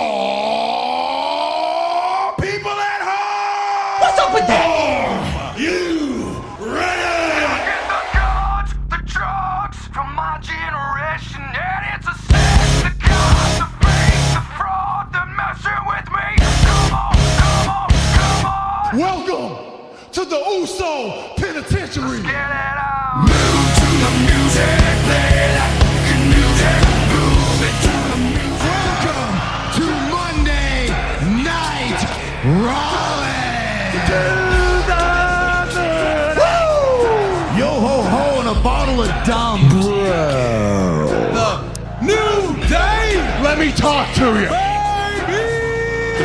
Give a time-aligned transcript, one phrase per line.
[0.00, 0.37] Oh,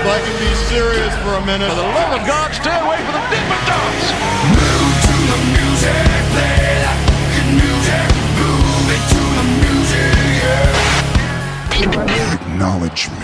[0.03, 1.69] If I can be serious for a minute.
[1.69, 4.11] For the love of God, stay away from the Dippin' Dots.
[4.51, 6.03] Move to the music,
[6.35, 8.11] play that fucking music.
[8.35, 10.11] Move it to the music,
[10.43, 12.35] yeah.
[12.35, 13.22] Acknowledge me.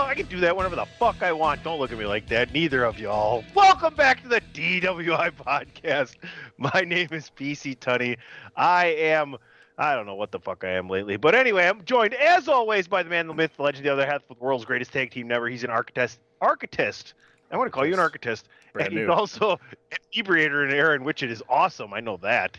[0.00, 1.62] Well, I can do that whenever the fuck I want.
[1.62, 2.54] Don't look at me like that.
[2.54, 3.44] Neither of y'all.
[3.54, 6.14] Welcome back to the DWI podcast.
[6.56, 8.16] My name is PC Tunney.
[8.56, 9.36] I am.
[9.76, 12.88] I don't know what the fuck I am lately, but anyway, I'm joined as always
[12.88, 15.10] by the man, the myth, the legend, the other half of the world's greatest tag
[15.10, 15.50] team never.
[15.50, 16.18] He's an architect.
[16.40, 17.12] Architect.
[17.50, 18.44] I want to call you an architect.
[18.72, 19.12] Brand and he's new.
[19.12, 19.60] also
[19.92, 21.92] an inebriator in Aaron, which it is awesome.
[21.92, 22.58] I know that.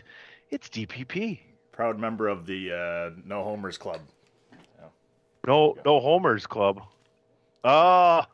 [0.50, 1.40] It's DPP.
[1.72, 4.00] Proud member of the uh, No Homers Club.
[5.46, 6.82] No, no homers club.
[7.64, 8.24] Oh,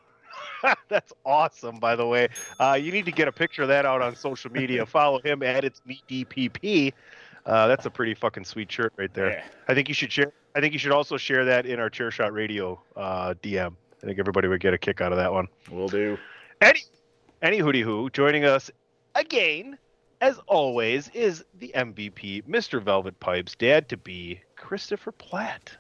[0.89, 1.79] that's awesome.
[1.79, 4.51] By the way, uh, you need to get a picture of that out on social
[4.51, 4.87] media.
[4.87, 6.93] Follow him at it's me DPP.
[7.47, 9.31] Uh, that's a pretty fucking sweet shirt right there.
[9.31, 9.45] Yeah.
[9.69, 10.33] I think you should share.
[10.55, 13.75] I think you should also share that in our Chair Shot Radio uh, DM.
[14.03, 15.49] I think everybody would get a kick out of that one.
[15.71, 16.19] We'll do.
[16.61, 16.81] Any,
[17.43, 18.71] any hootie who joining us
[19.15, 19.79] again,
[20.21, 22.83] as always, is the MVP, Mr.
[22.83, 25.77] Velvet Pipes, dad to be Christopher Platt.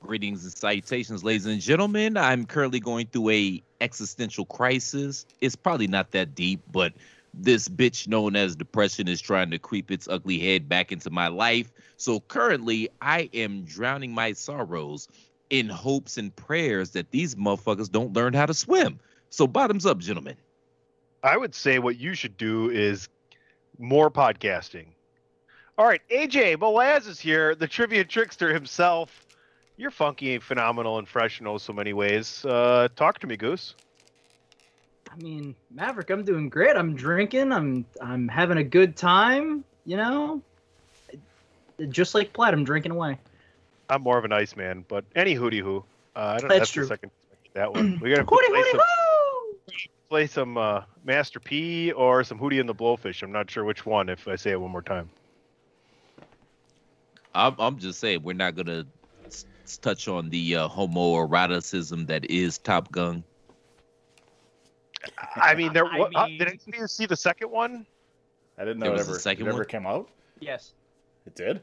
[0.00, 2.16] Greetings and salutations, ladies and gentlemen.
[2.16, 5.26] I'm currently going through a existential crisis.
[5.40, 6.92] It's probably not that deep, but
[7.34, 11.26] this bitch known as depression is trying to creep its ugly head back into my
[11.26, 11.72] life.
[11.96, 15.08] So currently, I am drowning my sorrows
[15.50, 19.00] in hopes and prayers that these motherfuckers don't learn how to swim.
[19.30, 20.36] So bottoms up, gentlemen.
[21.24, 23.08] I would say what you should do is
[23.78, 24.86] more podcasting.
[25.76, 29.24] All right, AJ Boaz is here, the trivia trickster himself.
[29.78, 32.44] You're funky and phenomenal and fresh in oh so many ways.
[32.44, 33.76] Uh, talk to me, Goose.
[35.10, 36.76] I mean, Maverick, I'm doing great.
[36.76, 37.52] I'm drinking.
[37.52, 39.64] I'm I'm having a good time.
[39.84, 40.42] You know,
[41.88, 43.18] just like Platt, I'm drinking away.
[43.88, 45.84] I'm more of an ice man, but any hootie who.
[46.16, 46.48] Uh, I don't.
[46.48, 46.82] That's That's, true.
[46.82, 47.10] the second.
[47.54, 48.00] That one.
[48.02, 49.56] We gotta Hootie, play hootie, some, hoo!
[50.08, 53.22] play some uh, Master P or some Hootie and the Blowfish.
[53.22, 54.08] I'm not sure which one.
[54.08, 55.08] If I say it one more time.
[57.32, 58.84] I'm, I'm just saying we're not gonna
[59.68, 63.22] s- s- touch on the uh, homoeroticism that is Top Gun.
[65.36, 65.86] I mean, there.
[65.86, 67.86] I What, uh, did anybody see the second one?
[68.58, 70.08] I didn't There know it was a ever, second it ever came out.
[70.40, 70.72] Yes.
[71.26, 71.60] It did?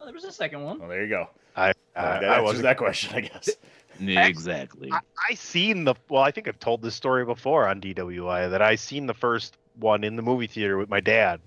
[0.00, 0.78] Oh, there was a second one.
[0.80, 1.28] Well, there you go.
[1.56, 1.70] I.
[1.70, 3.50] Uh, I, that I answers wasn't that question, I guess.
[4.00, 4.90] Exactly.
[4.92, 4.98] I,
[5.30, 6.24] I seen the well.
[6.24, 10.02] I think I've told this story before on DWI that I seen the first one
[10.02, 11.40] in the movie theater with my dad,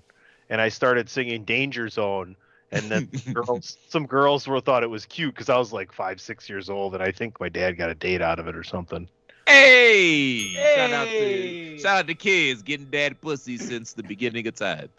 [0.49, 2.37] and I started singing "Danger Zone,"
[2.71, 6.19] and then girls, some girls were thought it was cute because I was like five,
[6.19, 8.63] six years old, and I think my dad got a date out of it or
[8.63, 9.07] something.
[9.47, 10.53] Hey!
[10.75, 14.89] Shout out to shout out to kids getting dad pussy since the beginning of time.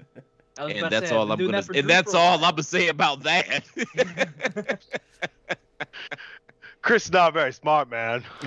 [0.58, 2.34] And that's say, all I'm gonna that and that's all.
[2.36, 3.64] I'm gonna say about that.
[6.82, 8.24] Chris is not very smart, man.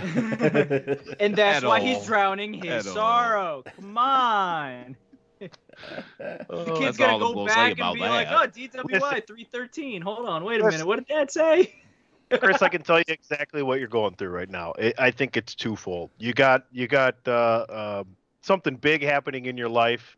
[1.20, 1.86] and that's At why all.
[1.86, 2.94] he's drowning his At all.
[2.96, 3.64] sorrow.
[3.76, 4.96] Come on.
[5.42, 8.10] The Oh, kid's that's gonna go back and be that.
[8.10, 10.02] like, oh, DWI 313.
[10.02, 10.86] Hold on, wait a minute.
[10.86, 11.74] What did Dad say?
[12.40, 14.74] Chris, I can tell you exactly what you're going through right now.
[14.74, 16.12] It, I think it's twofold.
[16.18, 18.04] You got you got uh, uh,
[18.42, 20.18] something big happening in your life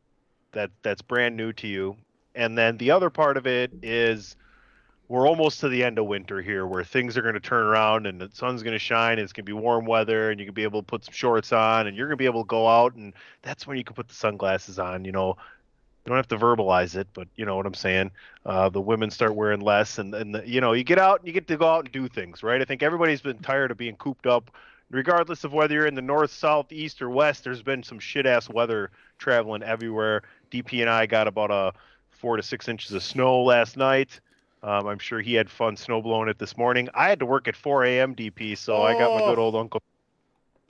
[0.52, 1.96] that that's brand new to you,
[2.36, 4.36] and then the other part of it is
[5.14, 8.08] we're almost to the end of winter here, where things are going to turn around
[8.08, 10.46] and the sun's going to shine, and it's going to be warm weather, and you
[10.48, 12.48] can be able to put some shorts on, and you're going to be able to
[12.48, 13.14] go out, and
[13.44, 15.06] that's when you can put the sunglasses on.
[15.06, 15.38] You know,
[16.04, 18.10] you don't have to verbalize it, but you know what I'm saying.
[18.44, 21.28] Uh, the women start wearing less, and and the, you know you get out and
[21.28, 22.60] you get to go out and do things, right?
[22.60, 24.50] I think everybody's been tired of being cooped up,
[24.90, 27.44] regardless of whether you're in the north, south, east, or west.
[27.44, 28.90] There's been some shit ass weather
[29.20, 30.24] traveling everywhere.
[30.52, 31.74] DP and I got about a
[32.10, 34.20] four to six inches of snow last night.
[34.64, 36.88] Um, I'm sure he had fun snowblowing it this morning.
[36.94, 38.16] I had to work at 4 a.m.
[38.16, 39.44] DP, so I got my good Oh.
[39.44, 39.82] old uncle.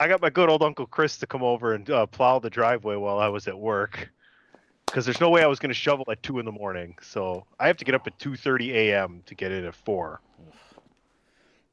[0.00, 2.96] I got my good old uncle Chris to come over and uh, plow the driveway
[2.96, 4.10] while I was at work.
[4.86, 7.46] Because there's no way I was going to shovel at two in the morning, so
[7.58, 9.22] I have to get up at 2:30 a.m.
[9.26, 10.20] to get in at four.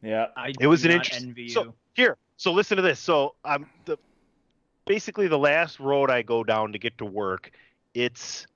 [0.02, 0.28] Yeah.
[0.36, 3.00] I It was do an not interest- envy so- Here, so listen to this.
[3.00, 3.98] So I'm the
[4.86, 7.52] basically the last road I go down to get to work.
[7.94, 8.48] It's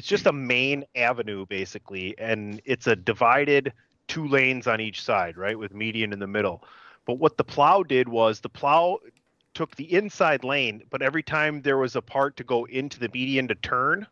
[0.00, 3.70] it's just a main avenue basically, and it's a divided
[4.08, 6.64] two lanes on each side, right, with median in the middle.
[7.04, 9.00] But what the plow did was the plow
[9.52, 13.10] took the inside lane, but every time there was a part to go into the
[13.12, 14.06] median to turn,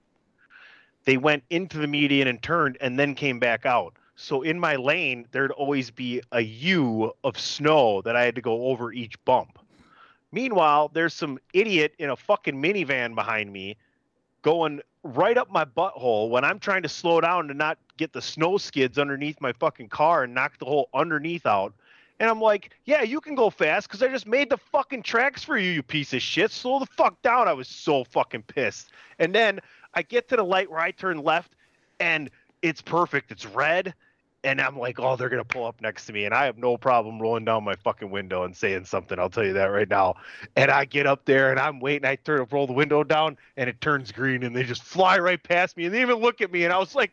[1.07, 3.95] they went into the median and turned and then came back out.
[4.15, 8.43] So in my lane, there'd always be a U of snow that I had to
[8.43, 9.59] go over each bump.
[10.33, 13.79] Meanwhile, there's some idiot in a fucking minivan behind me
[14.43, 18.23] going right up my butthole when I'm trying to slow down to not get the
[18.23, 21.73] snow skids underneath my fucking car and knock the whole underneath out.
[22.21, 25.45] And I'm like, yeah, you can go fast because I just made the fucking tracks
[25.45, 26.51] for you, you piece of shit.
[26.51, 27.47] Slow the fuck down.
[27.47, 28.91] I was so fucking pissed.
[29.21, 29.61] And then
[29.95, 31.53] I get to the light where I turn left
[32.01, 32.31] and
[32.63, 33.31] it's perfect.
[33.31, 33.95] It's red.
[34.45, 36.25] And I'm like, oh, they're going to pull up next to me.
[36.25, 39.19] And I have no problem rolling down my fucking window and saying something.
[39.19, 40.15] I'll tell you that right now.
[40.55, 42.09] And I get up there and I'm waiting.
[42.09, 45.19] I turn up roll the window down and it turns green and they just fly
[45.19, 46.63] right past me and they even look at me.
[46.65, 47.13] And I was like,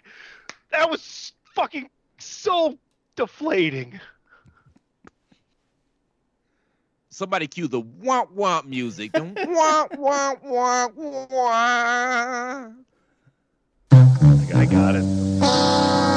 [0.71, 1.89] that was fucking
[2.19, 2.77] so
[3.15, 3.99] deflating.
[7.09, 9.13] Somebody cue the womp womp music.
[9.13, 10.93] Womp womp womp
[11.29, 12.75] womp.
[14.53, 16.11] I got it.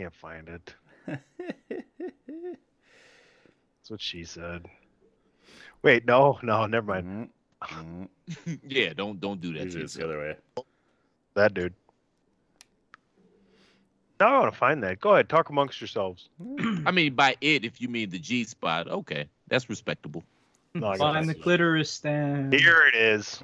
[0.00, 0.74] can't find it.
[1.06, 1.20] That's
[3.88, 4.64] what she said.
[5.82, 7.28] Wait, no, no, never mind.
[7.62, 8.08] Mhm.
[8.38, 8.60] Mhm.
[8.68, 9.64] Yeah, don't don't do that.
[9.64, 10.36] Usually it's the other way.
[11.34, 11.74] That dude.
[14.18, 15.00] No, I want to find that.
[15.00, 16.28] Go ahead, talk amongst yourselves.
[16.86, 20.24] I mean, by it, if you mean the G spot, okay, that's respectable.
[20.72, 22.52] No, I Find the clitoris stand.
[22.54, 23.42] Here it is.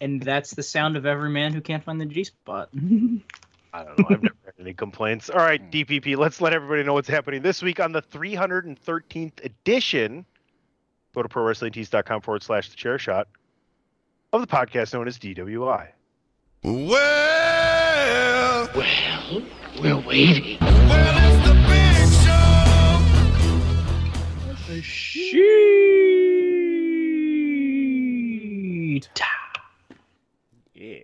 [0.00, 2.68] And that's the sound of every man who can't find the G spot.
[3.72, 4.06] I don't know.
[4.10, 5.30] I've never had any complaints.
[5.30, 5.70] All right, hmm.
[5.70, 10.24] DPP, let's let everybody know what's happening this week on the 313th edition.
[11.14, 13.28] Go to prowrestlingtees.com forward slash the chair shot
[14.32, 15.88] of the podcast known as DWI.
[16.62, 16.94] Well,
[18.74, 19.42] Well,
[19.80, 20.58] we're waiting.
[20.60, 22.40] well, it's the big show.
[28.94, 29.08] Sheet.
[30.84, 31.00] Yeah.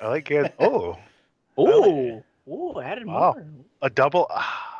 [0.00, 0.54] I like it.
[0.58, 0.96] Oh,
[1.56, 3.34] Oh, oh, added Wow.
[3.36, 3.46] more.
[3.82, 4.26] a double.
[4.30, 4.70] ah.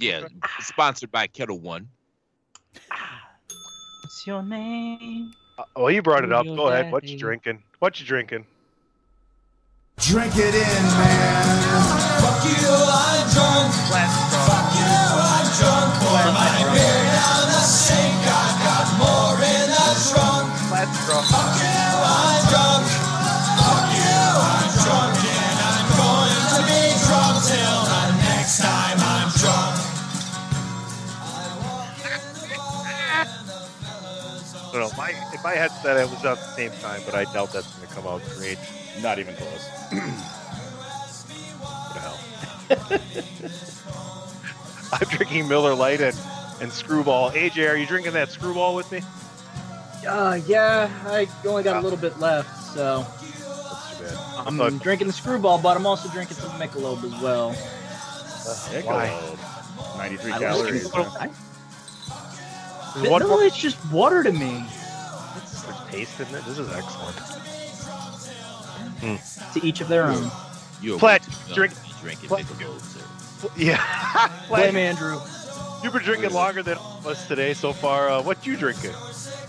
[0.00, 0.26] Yeah,
[0.60, 1.88] sponsored by Ketel One.
[4.02, 5.30] What's your name?
[5.58, 6.44] Uh, Well, you brought it up.
[6.46, 6.90] Your Go ahead.
[6.92, 7.62] What you drinking?
[7.78, 8.46] What you drinking?
[9.98, 11.60] Drink it in, man.
[12.20, 13.72] Fuck you, I'm drunk.
[13.92, 14.92] Fuck you,
[15.30, 15.90] I'm drunk.
[16.02, 17.05] Pour my beer
[35.46, 37.72] My in my head said it was at the same time, but I doubt that's
[37.76, 38.58] going to come out great.
[39.00, 39.68] Not even close.
[41.62, 42.98] What the hell?
[45.00, 46.18] I'm drinking Miller Lite and,
[46.60, 47.30] and Screwball.
[47.30, 49.02] AJ, are you drinking that Screwball with me?
[50.06, 54.46] Uh, yeah, I only got a little bit left, so That's too bad.
[54.48, 57.52] I'm thought- drinking the screwball, but I'm also drinking some Michelob as well.
[58.84, 59.08] Why?
[59.08, 59.96] Michelob.
[59.98, 60.88] 93 I calories.
[60.88, 61.04] Screwball.
[61.10, 61.18] huh?
[61.20, 61.30] I-
[63.18, 64.66] no, it's just water to me.
[65.96, 66.44] There's taste in it.
[66.44, 67.16] This is excellent.
[69.54, 70.30] To each of their own.
[70.82, 71.72] You're Platt, way drink-
[72.02, 73.48] drinking Platt- Michelob, sir.
[73.56, 74.30] Yeah.
[74.48, 75.18] Blame Andrew.
[75.82, 78.08] You've been drinking longer than us today so far.
[78.10, 78.92] Uh, what you drinking?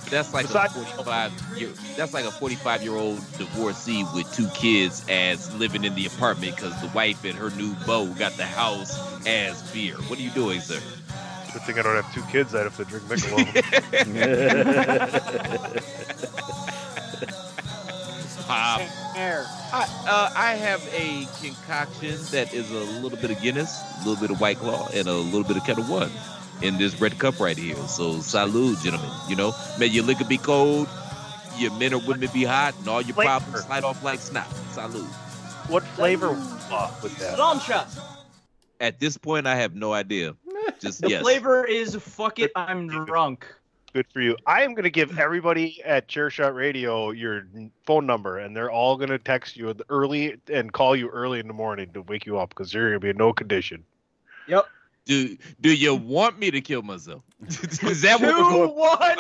[0.09, 1.69] That's like Besides- a 45 year.
[1.97, 6.55] That's like a 45 year old divorcee with two kids as living in the apartment
[6.55, 9.95] because the wife and her new beau got the house as beer.
[9.95, 10.79] What are you doing, sir?
[11.53, 12.53] Good thing I don't have two kids.
[12.55, 13.47] I'd have to drink Michelob.
[18.49, 18.81] Um,
[19.13, 24.21] I, uh, I have a concoction that is a little bit of Guinness, a little
[24.21, 26.09] bit of White Claw, and a little bit of Ketel One
[26.61, 27.75] in this red cup right here.
[27.87, 29.09] So, salud, gentlemen.
[29.27, 30.87] You know, may your liquor be cold,
[31.57, 33.27] your men or women be hot, and all your Flavor.
[33.27, 34.47] problems slide off like snot.
[34.73, 35.03] Salud.
[35.69, 36.29] what flavor
[36.71, 37.37] uh, with that?
[37.37, 37.99] Sláinte.
[38.79, 40.35] At this point, I have no idea.
[40.79, 41.21] Just The yes.
[41.21, 43.45] flavor is fuck it, I'm drunk.
[43.93, 44.35] Good for you.
[44.45, 47.47] I am going to give everybody at Chairshot Radio your
[47.85, 51.47] phone number, and they're all going to text you early and call you early in
[51.47, 53.83] the morning to wake you up because you're going to be in no condition.
[54.47, 54.65] Yep.
[55.05, 57.23] Do do you want me to kill myself?
[57.47, 58.75] Is that what we're Two, going?
[58.75, 59.17] one.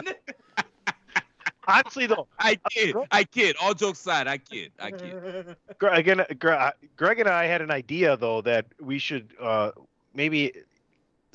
[1.69, 2.95] Honestly, though, I kid.
[3.11, 3.55] I kid.
[3.61, 4.71] All jokes aside, I kid.
[4.79, 5.55] I kid.
[5.79, 9.71] Gre- again, Gre- Greg and I had an idea though that we should uh,
[10.13, 10.53] maybe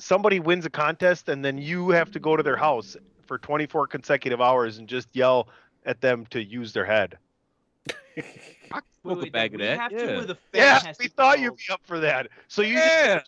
[0.03, 2.95] somebody wins a contest and then you have to go to their house
[3.25, 5.47] for 24 consecutive hours and just yell
[5.85, 7.17] at them to use their head.
[8.71, 9.79] I smoke a bag of we that.
[9.79, 10.15] have to Yeah.
[10.15, 12.27] where the fan Yeah, we thought you'd be up for that.
[12.47, 13.21] So you Yeah.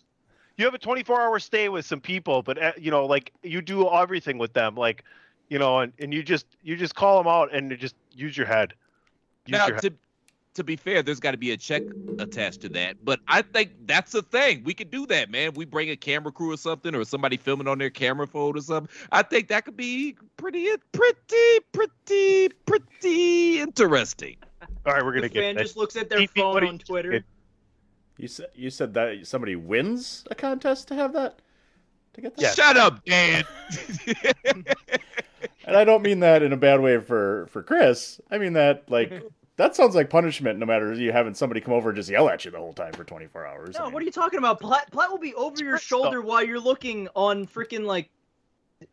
[0.56, 3.60] you have a 24 hour stay with some people, but uh, you know, like you
[3.60, 5.04] do everything with them, like
[5.48, 8.46] you know, and, and you just you just call them out and just use your
[8.46, 8.74] head.
[9.46, 9.98] Use Now, your head.
[10.56, 11.82] To to be fair, there's got to be a check
[12.18, 12.96] attached to that.
[13.04, 14.62] But I think that's a thing.
[14.64, 15.52] We could do that, man.
[15.54, 18.60] We bring a camera crew or something, or somebody filming on their camera phone or
[18.62, 18.94] something.
[19.12, 24.36] I think that could be pretty, pretty, pretty, pretty interesting.
[24.84, 25.62] All right, we're gonna get fan that.
[25.62, 27.24] just looks at their Beep, beep, phone what on you- Twitter.
[28.18, 31.40] You said you said that somebody wins a contest to have that
[32.14, 32.42] to get that.
[32.42, 32.52] Yeah.
[32.54, 33.44] Shut up, Dan.
[35.68, 38.20] And I don't mean that in a bad way for for Chris.
[38.30, 39.12] I mean that like
[39.56, 40.58] that sounds like punishment.
[40.58, 42.92] No matter you having somebody come over and just yell at you the whole time
[42.92, 43.76] for 24 hours.
[43.78, 44.60] No, what are you talking about?
[44.60, 48.10] Platt, Platt will be over your Stress shoulder while you're looking on freaking like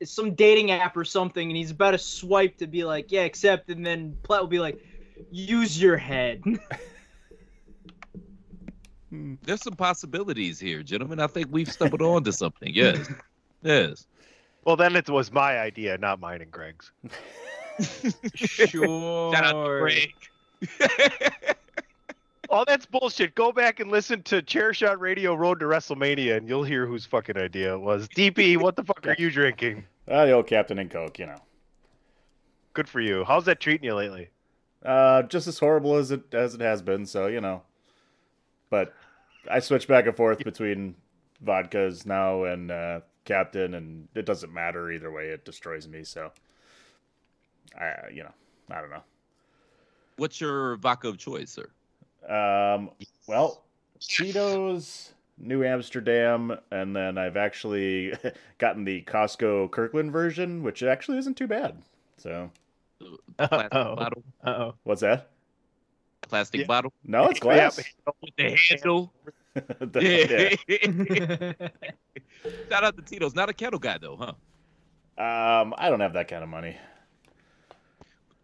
[0.04, 3.70] some dating app or something, and he's about to swipe to be like, "Yeah, accept,"
[3.70, 4.84] and then Platt will be like,
[5.32, 6.44] "Use your head."
[9.14, 9.36] Hmm.
[9.44, 11.20] There's some possibilities here, gentlemen.
[11.20, 12.74] I think we've stumbled on to something.
[12.74, 13.08] Yes.
[13.62, 14.08] Yes.
[14.66, 16.92] Well, then it was my idea, not mine and Greg's.
[18.34, 19.32] sure.
[19.34, 20.14] Shout out to Greg.
[22.54, 23.34] Oh, that's bullshit.
[23.34, 27.36] Go back and listen to Chairshot Radio Road to WrestleMania, and you'll hear whose fucking
[27.36, 28.08] idea it was.
[28.10, 29.86] DP, what the fuck are you drinking?
[30.08, 31.40] Ah, the old Captain and Coke, you know.
[32.74, 33.24] Good for you.
[33.24, 34.30] How's that treating you lately?
[34.86, 37.08] Uh, just as horrible as it as it has been.
[37.08, 37.64] So you know,
[38.70, 38.94] but
[39.50, 40.94] I switch back and forth between
[41.44, 45.30] vodkas now and uh, Captain, and it doesn't matter either way.
[45.30, 46.04] It destroys me.
[46.04, 46.32] So
[47.80, 48.34] I, you know,
[48.70, 49.04] I don't know.
[50.18, 51.70] What's your vodka of choice, sir?
[52.28, 52.92] Um,
[53.28, 53.64] well,
[54.00, 58.14] Cheetos, New Amsterdam, and then I've actually
[58.58, 61.82] gotten the Costco Kirkland version, which actually isn't too bad.
[62.18, 62.50] So
[63.38, 63.96] Plastic Uh-oh.
[63.96, 64.24] bottle.
[64.46, 64.76] Uh-oh.
[64.84, 65.30] what's that?
[66.22, 66.68] Plastic Yeah.
[66.68, 66.94] bottle.
[67.04, 67.78] No, it's glass.
[68.22, 69.12] With the handle.
[69.54, 70.58] The-
[71.70, 71.70] Yeah.
[72.70, 73.36] Shout out to Tito's.
[73.36, 74.34] Not a kettle guy though, huh?
[75.16, 76.76] Um, I don't have that kind of money.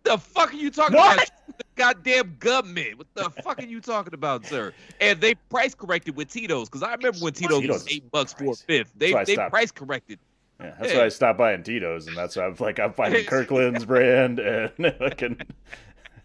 [0.09, 1.17] The fuck are you talking What?
[1.17, 1.57] about?
[1.59, 2.97] The goddamn government.
[2.97, 4.73] What the fuck are you talking about, sir?
[4.99, 8.33] And they price corrected with Tito's because I remember when Tito's, Tito's was eight bucks
[8.33, 8.91] for a fifth.
[8.97, 9.51] They That's why I they stopped.
[9.51, 10.17] price corrected.
[10.59, 10.99] Yeah, that's Yeah.
[10.99, 14.71] why I stopped buying Tito's, and that's why I'm like I'm finding Kirkland's brand and
[14.97, 15.41] fucking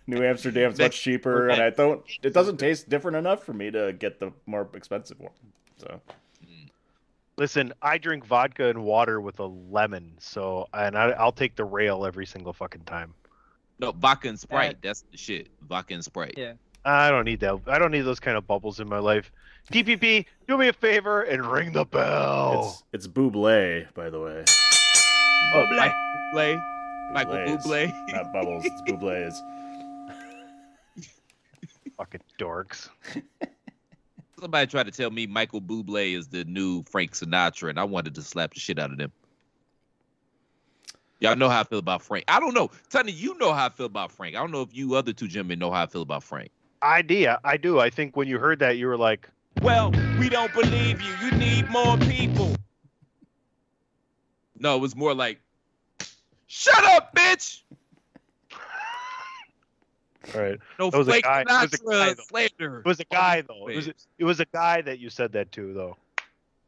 [0.07, 2.03] New Amsterdam's much cheaper, and I don't.
[2.23, 5.33] It doesn't taste different enough for me to get the more expensive one.
[5.77, 6.01] So
[7.37, 11.65] Listen, I drink vodka and water with a lemon, so and I, I'll take the
[11.65, 13.13] rail every single fucking time.
[13.79, 14.79] No, vodka and Sprite.
[14.83, 15.49] That's the shit.
[15.69, 16.35] Vodka and Sprite.
[16.37, 16.53] Yeah.
[16.85, 17.61] I don't need that.
[17.67, 19.33] I don't need those kind of bubbles in my life.
[19.73, 22.83] DPP, do me a favor and ring the bell.
[22.93, 24.45] it's it's Buble, by the way.
[25.55, 25.95] Oh, Michael
[26.35, 26.63] Bublé.
[27.13, 27.63] Michael Bublés.
[27.63, 28.13] Bublé.
[28.13, 28.65] Not bubbles.
[28.67, 29.35] It's Bubles.
[31.97, 32.91] Fucking dorks.
[34.39, 38.15] Somebody tried to tell me Michael Bublé is the new Frank Sinatra, and I wanted
[38.17, 39.13] to slap the shit out of them.
[41.25, 42.25] Y'all know how I feel about Frank.
[42.29, 42.71] I don't know.
[42.91, 44.37] Tony, you know how I feel about Frank.
[44.37, 46.51] I don't know if you other two gentlemen know how I feel about Frank.
[46.83, 47.81] Idea, I do.
[47.81, 49.29] I think when you heard that, you were like,
[49.63, 51.15] Well, we don't believe you.
[51.23, 52.55] You need more people.
[54.59, 55.41] No, it was more like,
[56.47, 57.63] shut up, bitch.
[60.35, 60.59] all right.
[60.79, 62.23] No That was a fake guy- that was a guy, though.
[62.29, 62.79] slander.
[62.81, 63.69] It was a guy oh, though.
[63.69, 65.97] It was a, it was a guy that you said that to though.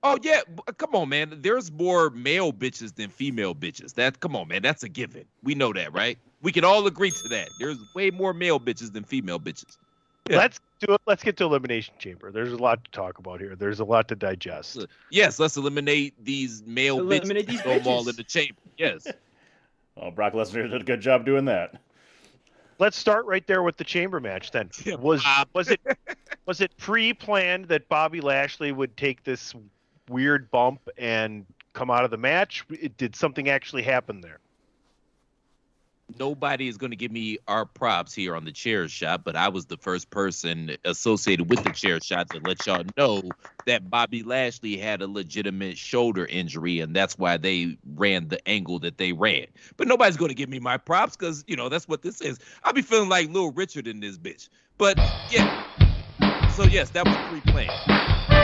[0.08, 1.38] Oh yeah, uh, come on, man.
[1.40, 3.94] There's more male bitches than female bitches.
[3.94, 4.62] That come on, man.
[4.62, 5.25] That's a given.
[5.42, 6.18] We know that, right?
[6.42, 7.48] We can all agree to that.
[7.58, 9.76] There's way more male bitches than female bitches.
[10.30, 10.38] Yeah.
[10.38, 11.00] Let's do it.
[11.06, 12.30] Let's get to elimination chamber.
[12.30, 13.56] There's a lot to talk about here.
[13.56, 14.86] There's a lot to digest.
[15.10, 17.50] Yes, let's eliminate these male Eliminate bitches.
[17.50, 18.08] these Throw them all bitches.
[18.10, 18.60] in the chamber.
[18.76, 19.06] Yes.
[19.06, 19.14] Well,
[20.06, 21.80] oh, Brock Lesnar did a good job doing that.
[22.78, 24.70] Let's start right there with the chamber match then.
[24.84, 25.48] Yeah, Was Bob.
[25.54, 25.80] was it
[26.44, 29.54] was it pre-planned that Bobby Lashley would take this
[30.08, 32.64] weird bump and come out of the match?
[32.96, 34.40] Did something actually happen there?
[36.18, 39.48] nobody is going to give me our props here on the chair shot, but I
[39.48, 43.22] was the first person associated with the chair shot to let y'all know
[43.66, 48.78] that Bobby Lashley had a legitimate shoulder injury, and that's why they ran the angle
[48.80, 49.46] that they ran.
[49.76, 52.38] But nobody's going to give me my props because, you know, that's what this is.
[52.62, 54.48] I'll be feeling like Little Richard in this bitch.
[54.78, 54.98] But
[55.30, 55.46] yeah.
[56.52, 58.35] So, yes, that was pre planned.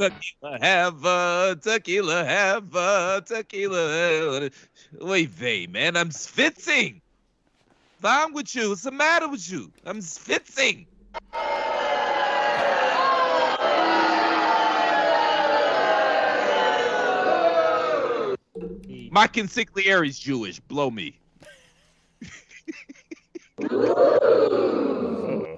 [0.00, 4.50] Tequila have a tequila have a tequila.
[4.98, 7.02] Wait, vey, man, I'm schwitzing.
[8.00, 8.70] What's wrong with you?
[8.70, 9.70] What's the matter with you?
[9.84, 10.86] I'm schwitzing.
[19.10, 20.60] My consigliere is Jewish.
[20.60, 21.20] Blow me.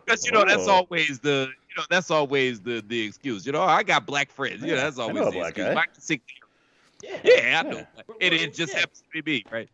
[0.05, 0.85] Because you know that's Oh.
[0.91, 3.45] always the you know that's always the the excuse.
[3.47, 4.61] You know I got black friends.
[4.63, 5.69] You know Yeah, that's I always know the black excuse.
[5.69, 5.75] guy.
[5.75, 6.21] My consigliere.
[7.03, 7.19] Yeah.
[7.25, 7.77] Yeah, I know.
[7.79, 7.85] Yeah.
[8.21, 8.81] It, it just Yeah.
[8.81, 9.69] happens to be me, right?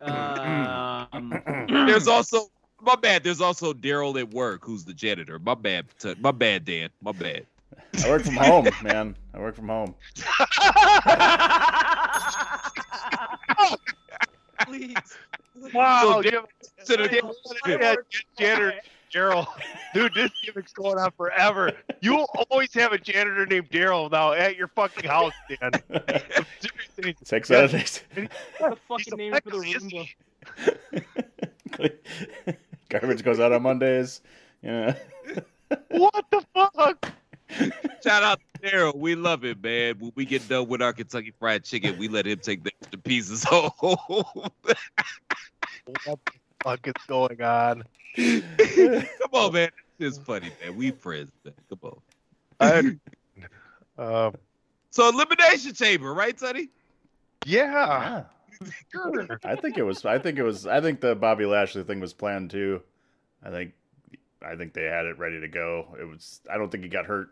[0.00, 1.42] Uh, Um,
[1.86, 2.50] There's also
[2.82, 3.22] my bad.
[3.24, 5.38] There's also Daryl at work who's the janitor.
[5.38, 5.86] My bad.
[5.98, 6.88] T- My bad, Dan.
[7.02, 7.44] My bad.
[8.02, 9.14] I work from home, man.
[9.34, 9.94] I work from home.
[14.66, 14.94] Please.
[15.74, 16.44] Wow, So, Jim,
[16.86, 17.34] To the-
[17.66, 17.94] yeah,
[18.38, 18.74] janitor
[19.12, 19.46] Daryl,
[19.94, 21.72] dude, this gimmick's going on forever.
[22.00, 25.72] You'll always have a janitor named Daryl now at your fucking house, Dan.
[26.60, 27.58] Seriously, Six Yeah.
[27.58, 28.02] out of six.
[28.14, 28.28] the
[28.88, 30.08] fucking name for the legacy, isn't Roomba.
[31.78, 32.54] he?
[32.88, 34.20] Garbage goes out on Mondays.
[34.62, 34.94] Yeah.
[35.90, 37.12] What the fuck?
[38.02, 38.96] Shout out to Daryl.
[38.96, 40.00] We love it, man.
[40.00, 42.98] When we get done with our Kentucky Fried Chicken, we let him take the extra
[42.98, 43.70] pieces home.
[46.62, 47.84] What the fuck is going on?
[48.16, 49.70] Come on, man.
[49.98, 50.76] This is funny, man.
[50.76, 51.54] We friends, man.
[51.68, 52.00] Come on.
[53.98, 54.30] I, uh,
[54.92, 56.68] So elimination chamber, right, Sonny?
[57.46, 58.24] yeah,
[58.60, 58.68] Yeah.
[58.92, 59.38] sure.
[59.44, 60.04] I think it was.
[60.04, 60.66] I think it was.
[60.66, 62.82] I think the Bobby Lashley thing was planned too.
[63.42, 63.72] I think.
[64.42, 65.96] I think they had it ready to go.
[66.00, 66.40] It was.
[66.50, 67.30] I don't think he got hurt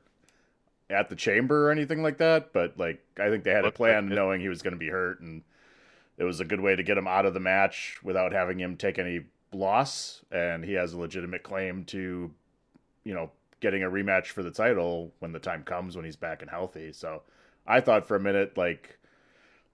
[0.88, 2.52] at the chamber or anything like that.
[2.52, 4.78] But like, I think they had it Looked like planned, knowing he was going to
[4.78, 5.42] be hurt, and
[6.18, 8.76] it was a good way to get him out of the match without having him
[8.76, 9.20] take any
[9.52, 10.24] loss.
[10.30, 12.30] And he has a legitimate claim to,
[13.04, 16.42] you know, getting a rematch for the title when the time comes when he's back
[16.42, 16.92] and healthy.
[16.92, 17.22] So
[17.66, 18.98] I thought for a minute like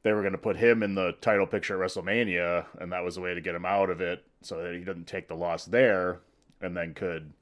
[0.02, 3.16] they were going to put him in the title picture at WrestleMania, and that was
[3.16, 5.64] a way to get him out of it so that he doesn't take the loss
[5.64, 6.20] there,
[6.60, 7.32] and then could,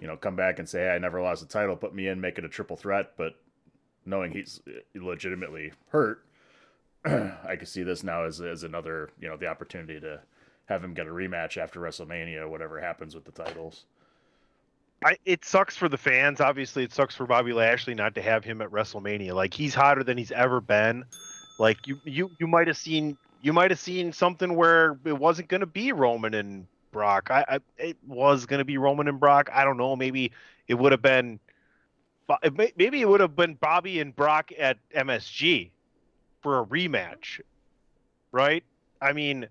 [0.00, 2.20] you know, come back and say, hey, I never lost a title, put me in,
[2.20, 3.12] make it a triple threat.
[3.18, 3.38] But
[4.06, 6.25] knowing he's uh, legitimately hurt,
[7.44, 10.20] I could see this now as, as another, you know, the opportunity to
[10.66, 13.84] have him get a rematch after WrestleMania, whatever happens with the titles.
[15.04, 16.40] I, it sucks for the fans.
[16.40, 19.34] Obviously, it sucks for Bobby Lashley not to have him at WrestleMania.
[19.34, 21.04] Like he's hotter than he's ever been.
[21.58, 25.48] Like you, you, you might have seen, you might have seen something where it wasn't
[25.48, 27.30] going to be Roman and Brock.
[27.30, 29.50] I, I, it was going to be Roman and Brock.
[29.52, 29.94] I don't know.
[29.94, 30.32] Maybe
[30.66, 31.38] it would have been,
[32.76, 35.70] maybe it would have been Bobby and Brock at MSG
[36.46, 37.40] for a rematch,
[38.30, 38.62] right?
[39.02, 39.48] I mean,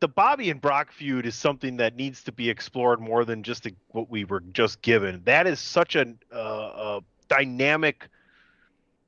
[0.00, 3.66] the Bobby and Brock feud is something that needs to be explored more than just
[3.66, 5.20] a, what we were just given.
[5.26, 8.08] That is such a, uh, a dynamic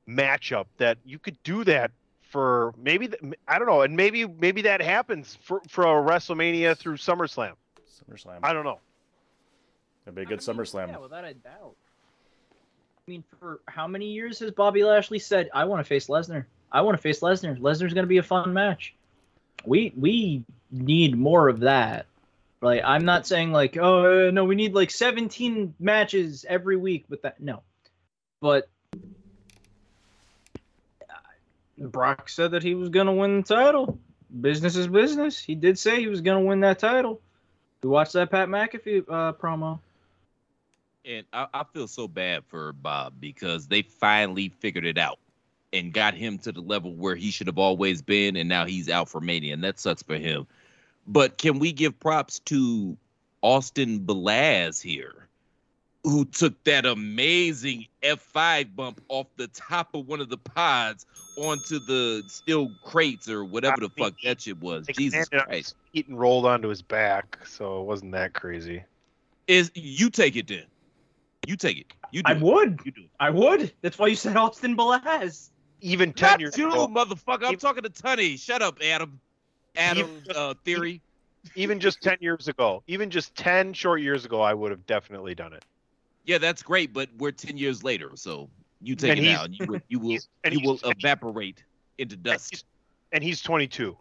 [0.07, 1.89] matchup that you could do that
[2.29, 6.77] for maybe th- I don't know, and maybe maybe that happens for for a WrestleMania
[6.77, 7.53] through SummerSlam.
[7.89, 8.37] SummerSlam.
[8.43, 8.79] I don't know.
[10.05, 10.87] It'd be a good I mean, SummerSlam.
[10.89, 11.75] Yeah, without a doubt.
[13.05, 16.45] I mean, for how many years has Bobby Lashley said, "I want to face Lesnar.
[16.71, 17.59] I want to face Lesnar.
[17.59, 18.95] Lesnar's going to be a fun match."
[19.65, 22.05] We we need more of that.
[22.61, 27.03] Like, I'm not saying like, oh uh, no, we need like 17 matches every week
[27.09, 27.41] with that.
[27.41, 27.61] No,
[28.39, 28.69] but
[31.77, 33.99] Brock said that he was going to win the title.
[34.39, 35.37] Business is business.
[35.37, 37.19] He did say he was going to win that title.
[37.81, 39.79] We watched that Pat McAfee uh, promo.
[41.05, 45.19] And I, I feel so bad for Bob because they finally figured it out
[45.73, 48.89] and got him to the level where he should have always been, and now he's
[48.89, 50.47] out for Mania, and that sucks for him.
[51.07, 52.95] But can we give props to
[53.41, 55.27] Austin Balaz here,
[56.03, 61.79] who took that amazing F5 bump off the top of one of the pods onto
[61.79, 64.87] the steel crates or whatever the fuck that shit was.
[64.87, 65.75] Jesus Christ.
[65.91, 68.83] his rolled onto his back, so it wasn't that crazy.
[69.47, 70.65] Is you take it then.
[71.47, 71.93] You take it.
[72.11, 72.41] You do I it.
[72.41, 72.79] would.
[72.85, 73.09] You do it.
[73.19, 73.73] I would.
[73.81, 75.49] That's why you said Austin Balaz.
[75.81, 77.39] Even ten Not years you, ago, motherfucker.
[77.43, 78.39] I'm Even- talking to Tunney.
[78.39, 79.19] Shut up, Adam.
[79.75, 81.01] Adam Even- uh, theory.
[81.55, 85.35] even just ten years ago, even just ten short years ago, I would have definitely
[85.35, 85.65] done it.
[86.25, 88.49] Yeah, that's great, but we're ten years later, so
[88.81, 90.81] you take And it he's- now, you will you will you will he's- and he's-
[90.85, 91.63] evaporate
[91.97, 92.51] into dust.
[92.51, 92.63] he's,
[93.11, 93.97] and he's 22.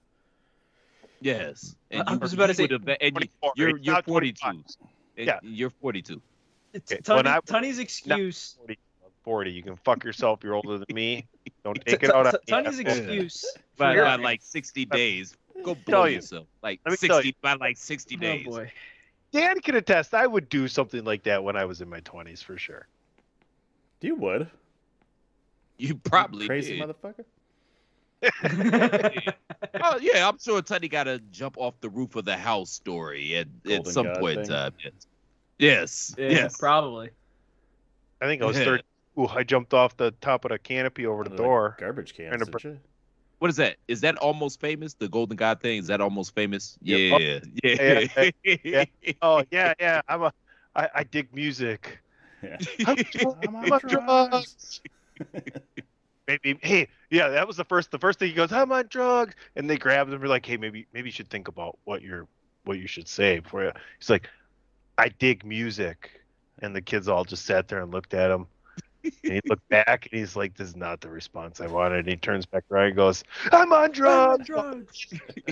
[1.21, 3.53] Yes, and I you, was about to say- and you, 24.
[3.57, 4.47] you're you're 42.
[4.49, 5.39] And Yeah.
[5.43, 6.21] you're 42.
[6.73, 8.55] It's Okay, Tunney- I- Tunney's excuse.
[8.59, 8.79] 40.
[9.25, 9.53] 40.
[9.53, 10.41] You can fuck yourself.
[10.43, 11.27] You're older than me.
[11.65, 12.53] Don't T- take it out on T- me.
[12.53, 13.45] Tunney's excuse.
[13.77, 15.37] By, by like 60 days.
[15.65, 16.17] Go blow you.
[16.17, 16.47] yourself.
[16.63, 18.47] Like Let me tell 60 by like 60 Oh days.
[18.47, 18.73] boy.
[19.33, 20.13] Dan can attest.
[20.15, 22.87] I would do something like that when I was in my 20s for sure.
[24.01, 24.51] You would.
[25.79, 26.89] You probably Crazy did.
[26.89, 27.25] motherfucker.
[29.83, 33.37] oh yeah, I'm sure Teddy got to jump off the roof of the house story
[33.37, 34.73] at, at some God point in time.
[34.83, 34.93] Yes.
[35.59, 36.15] Yes.
[36.19, 36.57] Yeah, yes.
[36.59, 37.11] probably.
[38.21, 38.83] I think I was third.
[39.17, 39.23] 30.
[39.23, 41.77] Ooh, I jumped off the top of the canopy over the Out of door.
[41.79, 42.29] Garbage can.
[42.29, 42.81] Trying to didn't you?
[43.39, 43.77] What is that?
[43.89, 44.95] Is that almost famous?
[44.95, 45.79] The Golden God thing?
[45.79, 46.79] Is that almost famous?
[46.83, 47.21] Yep.
[47.65, 47.69] Yeah.
[47.75, 48.07] Yeah.
[48.17, 48.31] Oh,
[48.65, 48.85] yeah,
[49.21, 50.01] Oh yeah, yeah.
[50.09, 50.33] I'm a.
[50.75, 51.99] I, I dig music.
[52.43, 52.57] Yeah.
[52.87, 54.81] I'm, I'm I'm on on drugs.
[55.17, 55.41] drugs.
[56.29, 59.35] maybe hey yeah that was the first the first thing he goes i'm on drugs
[59.57, 62.03] and they grab him and be like hey maybe maybe you should think about what
[62.03, 62.27] you're
[62.65, 64.29] what you should say before you he's like
[65.03, 66.11] i dig music
[66.61, 68.47] and the kids all just sat there and looked at him
[69.05, 72.09] and he looked back and he's like this is not the response i wanted and
[72.09, 74.41] he turns back around and goes i'm on drugs,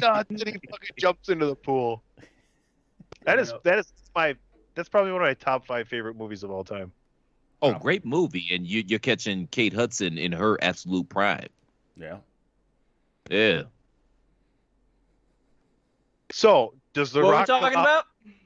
[0.00, 2.02] God, and he fucking jumps into the pool
[3.24, 4.36] That is that is my
[4.74, 6.92] that's probably one of my top five favorite movies of all time
[7.62, 8.48] Oh, great movie.
[8.52, 11.48] And you, you're catching Kate Hudson in her absolute prime.
[11.94, 12.18] Yeah.
[13.28, 13.64] Yeah.
[16.32, 18.04] so does the what rock are we talking about?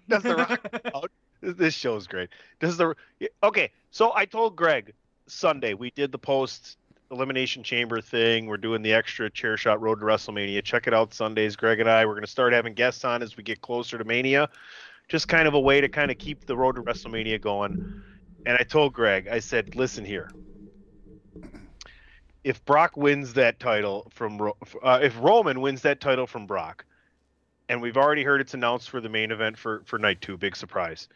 [0.09, 2.31] Does the rock this show's great.
[2.61, 2.95] Does the
[3.43, 3.71] okay?
[3.90, 4.93] So I told Greg
[5.27, 6.77] Sunday we did the post
[7.11, 8.47] elimination chamber thing.
[8.47, 10.62] We're doing the extra chair shot road to WrestleMania.
[10.64, 11.57] Check it out Sundays.
[11.57, 14.05] Greg and I we're going to start having guests on as we get closer to
[14.05, 14.49] Mania.
[15.09, 18.03] Just kind of a way to kind of keep the road to WrestleMania going.
[18.47, 20.31] And I told Greg, I said, listen here.
[22.43, 26.85] If Brock wins that title from, uh, if Roman wins that title from Brock,
[27.68, 30.57] and we've already heard it's announced for the main event for for night two, big
[30.57, 31.09] surprise.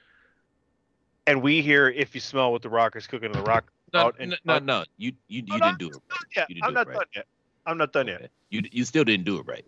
[1.27, 4.17] And we hear if you smell what the Rock is cooking, the Rock No, out
[4.19, 4.85] and no, no, no.
[4.99, 5.97] You, you, you no, didn't do it.
[6.37, 6.97] Yeah, I'm not right.
[6.97, 7.27] done yet.
[7.65, 8.31] I'm not done yet.
[8.51, 9.65] You, you still didn't do it right.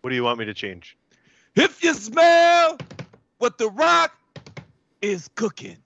[0.00, 0.96] What do you want me to change?
[1.56, 2.78] If you smell
[3.38, 4.16] what the rock
[5.02, 5.78] is cooking.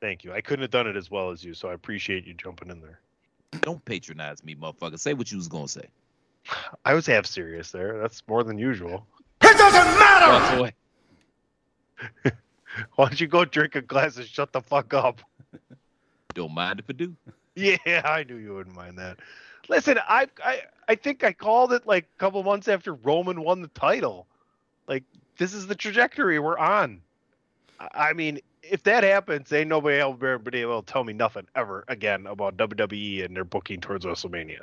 [0.00, 0.32] Thank you.
[0.32, 2.80] I couldn't have done it as well as you, so I appreciate you jumping in
[2.80, 3.00] there.
[3.62, 4.98] Don't patronize me, motherfucker.
[4.98, 5.88] Say what you was gonna say.
[6.84, 7.98] I was half serious there.
[7.98, 9.06] That's more than usual.
[9.42, 10.32] It doesn't matter!
[10.32, 10.74] Walk away.
[12.94, 15.20] Why don't you go drink a glass and shut the fuck up?
[16.34, 17.14] Don't mind if I do.
[17.54, 19.18] Yeah, I knew you wouldn't mind that.
[19.68, 23.62] Listen, I I I think I called it like a couple months after Roman won
[23.62, 24.26] the title.
[24.86, 25.02] Like
[25.38, 27.00] this is the trajectory we're on.
[27.80, 31.12] I I mean, if that happens, ain't nobody else will be able to tell me
[31.12, 34.60] nothing ever again about WWE and their booking towards WrestleMania.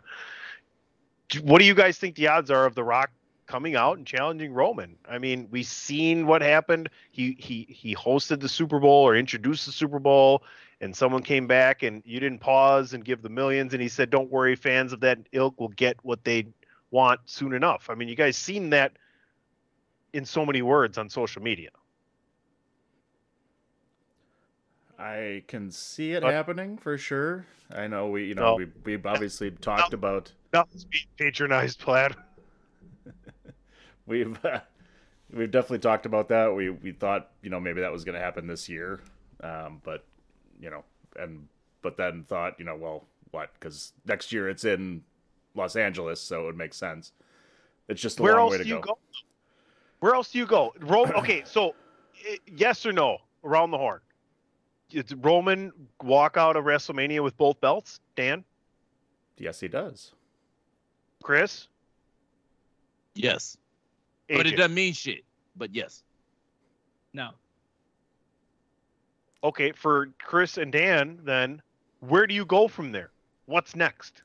[1.42, 3.12] What do you guys think the odds are of The Rock
[3.48, 4.96] coming out and challenging Roman?
[5.10, 6.90] I mean, we've seen what happened.
[7.12, 10.44] He he he hosted the Super Bowl or introduced the Super Bowl
[10.82, 14.10] and someone came back and you didn't pause and give the millions and he said
[14.10, 16.46] don't worry fans of that ilk will get what they
[16.92, 18.92] want soon enough i mean you guys seen that
[20.14, 21.70] in so many words on social media
[24.98, 27.46] I can see it But- happening for sure.
[27.70, 28.56] I know we, you know, No.
[28.56, 32.16] we we've obviously talked um, about nothing's being patronized Platt
[34.08, 34.38] we've
[35.34, 36.54] we've definitely talked about that.
[36.54, 39.00] We we thought you know maybe that was going to happen this year,
[39.44, 40.06] um, but
[40.60, 40.84] you know,
[41.20, 41.48] and
[41.82, 45.04] but then thought you know well what because next year it's in
[45.56, 47.12] Los Angeles, so it would make sense.
[47.88, 48.82] It's just a where long else way do to you go.
[48.82, 48.98] go
[50.00, 51.76] where else do you go Ro- okay so
[52.48, 54.00] yes or no around the horn
[54.90, 58.44] did roman walk out of wrestlemania with both belts dan
[59.38, 60.14] Yes, he does.
[61.26, 61.68] Chris
[63.16, 63.58] Yes.
[64.30, 65.24] But it doesn't mean shit.
[65.56, 66.04] But yes.
[67.14, 67.30] No.
[69.44, 71.62] okay for chris and dan then
[72.02, 73.10] where do you go from there
[73.46, 74.22] what's next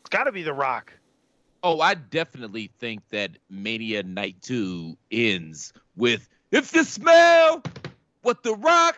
[0.00, 0.92] it's got to be the rock
[1.64, 7.62] Oh, I definitely think that Mania Night 2 ends with if you smell
[8.22, 8.96] what the rock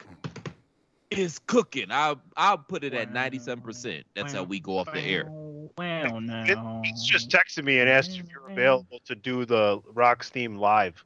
[1.10, 1.86] is cooking.
[1.90, 4.04] I'll I'll put it at 97%.
[4.14, 5.30] That's how we go off the air.
[5.76, 6.82] Well, no.
[6.84, 11.04] He's just texted me and asked if you're available to do the Rock's theme live.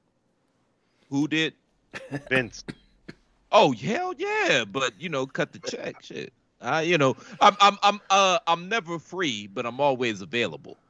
[1.11, 1.55] Who did?
[2.29, 2.65] Vince.
[3.53, 6.33] Oh, hell yeah, but you know, cut the check shit.
[6.61, 10.77] I you know, I'm I'm I'm uh I'm never free, but I'm always available.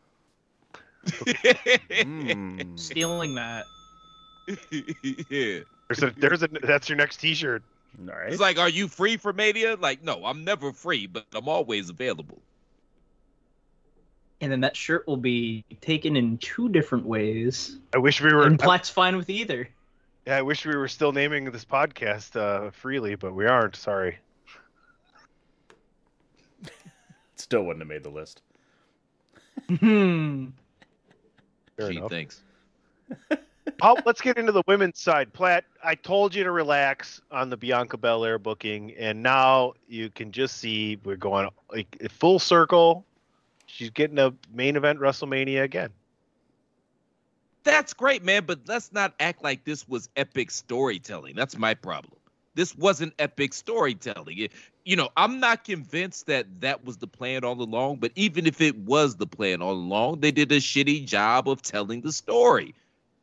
[1.90, 2.79] Mm.
[2.79, 3.66] Stealing that.
[4.48, 5.61] yeah.
[5.88, 7.62] There's a, there's a, that's your next T-shirt.
[8.00, 8.33] All right.
[8.33, 9.76] It's like, are you free for Mania?
[9.76, 12.40] Like, no, I'm never free, but I'm always available.
[14.40, 17.78] And then that shirt will be taken in two different ways.
[17.94, 18.46] I wish we were.
[18.46, 19.68] And Platt's fine with either.
[20.26, 23.76] yeah, I wish we were still naming this podcast uh, freely, but we aren't.
[23.76, 24.18] Sorry.
[27.37, 28.42] Still wouldn't have made the list.
[29.68, 30.46] Hmm.
[31.76, 32.11] Fair she enough.
[32.11, 32.42] thinks.
[33.83, 35.33] Oh, let's get into the women's side.
[35.33, 40.33] Platt, I told you to relax on the Bianca Belair booking, and now you can
[40.33, 43.05] just see we're going like full circle.
[43.66, 45.90] She's getting a main event WrestleMania again.
[47.64, 51.35] That's great, man, but let's not act like this was epic storytelling.
[51.35, 52.18] That's my problem.
[52.55, 54.38] This wasn't epic storytelling.
[54.38, 54.53] It-
[54.85, 58.61] you know, I'm not convinced that that was the plan all along, but even if
[58.61, 62.74] it was the plan all along, they did a shitty job of telling the story.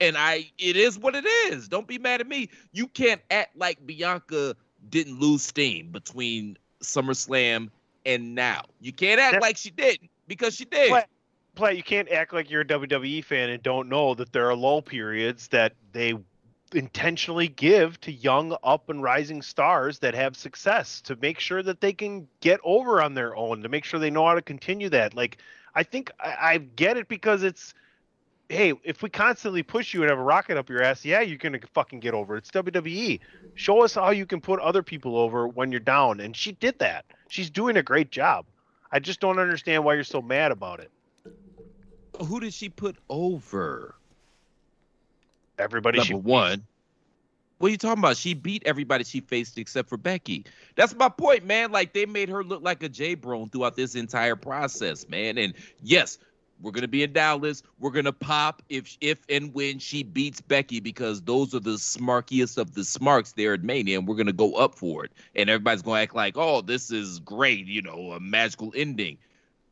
[0.02, 1.68] And I it is what it is.
[1.68, 2.50] Don't be mad at me.
[2.72, 4.56] You can't act like Bianca
[4.90, 7.70] didn't lose steam between SummerSlam
[8.06, 8.64] and now.
[8.80, 10.90] You can't act That- like she didn't because she did.
[10.90, 11.10] Platt,
[11.56, 14.56] Platt, you can't act like you're a WWE fan and don't know that there are
[14.56, 16.16] lull periods that they
[16.74, 21.82] intentionally give to young up and rising stars that have success to make sure that
[21.82, 24.88] they can get over on their own to make sure they know how to continue
[24.88, 25.38] that like
[25.76, 27.74] i think i, I get it because it's
[28.52, 31.38] hey if we constantly push you and have a rocket up your ass yeah you're
[31.38, 32.40] gonna fucking get over it.
[32.40, 33.20] it's wwe
[33.56, 36.78] show us how you can put other people over when you're down and she did
[36.80, 38.46] that she's doing a great job
[38.92, 40.92] i just don't understand why you're so mad about it
[42.26, 43.96] Who did she put over?
[45.58, 46.66] everybody number she one.
[47.60, 48.18] What are you talking about?
[48.18, 50.46] She beat everybody she faced except for Becky.
[50.76, 51.72] That's my point, man.
[51.72, 55.38] Like they made her look like a jabroni throughout this entire process, man.
[55.38, 56.18] And yes,
[56.62, 57.64] we're gonna be in Dallas.
[57.80, 62.58] We're gonna pop if if and when she beats Becky because those are the smarkiest
[62.58, 65.12] of the smarks there at Mania, and we're gonna go up for it.
[65.36, 69.18] And everybody's gonna act like, oh, this is great, you know, a magical ending.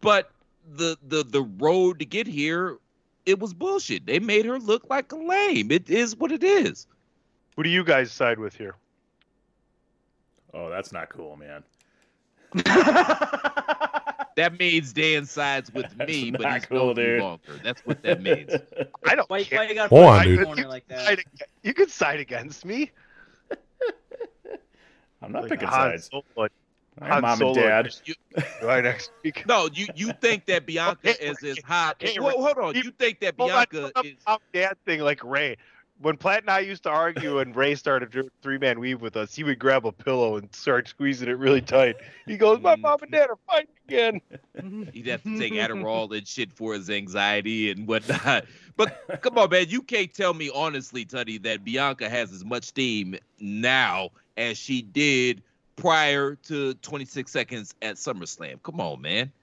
[0.02, 0.32] But
[0.76, 2.78] the the the road to get here,
[3.26, 4.06] it was bullshit.
[4.06, 5.72] They made her look like a lame.
[5.72, 6.88] It is what it is.
[7.56, 8.76] Who do you guys side with here?
[10.54, 11.64] Oh, that's not cool, man.
[14.36, 17.22] That means Dan sides with That's me, but he's cool, no dude.
[17.22, 17.60] longer.
[17.64, 18.52] That's what that means.
[19.06, 19.60] I don't Why, care.
[19.60, 20.40] why you gotta Hold on, dude.
[20.40, 21.20] the corner like that?
[21.64, 22.92] You can side against me.
[25.22, 26.10] I'm not Like picking sides.
[26.10, 26.24] Solo
[27.02, 27.94] I'm Han mom Solo and dad.
[28.06, 28.16] You-
[28.62, 29.44] right next week.
[29.48, 31.96] no, you you think that Bianca Okay, is as hot?
[32.02, 32.76] okay, Well, hold on.
[32.76, 34.16] You think that Bianca on, is?
[34.26, 35.58] mom and dad thing like Ray.
[36.02, 39.36] When Platt and I used to argue and Ray started three man weave with us,
[39.36, 41.98] he would grab a pillow and start squeezing it really tight.
[42.26, 42.82] He goes, "My mm.
[42.82, 44.22] mom and dad are fighting again."
[44.94, 48.46] He'd have to take Adderall and shit for his anxiety and whatnot.
[48.78, 52.64] But come on, man, you can't tell me honestly, Tuddy, that Bianca has as much
[52.64, 55.44] steam now as she did
[55.76, 58.64] prior to 26 seconds at SummerSlam.
[58.64, 59.34] Come on, man.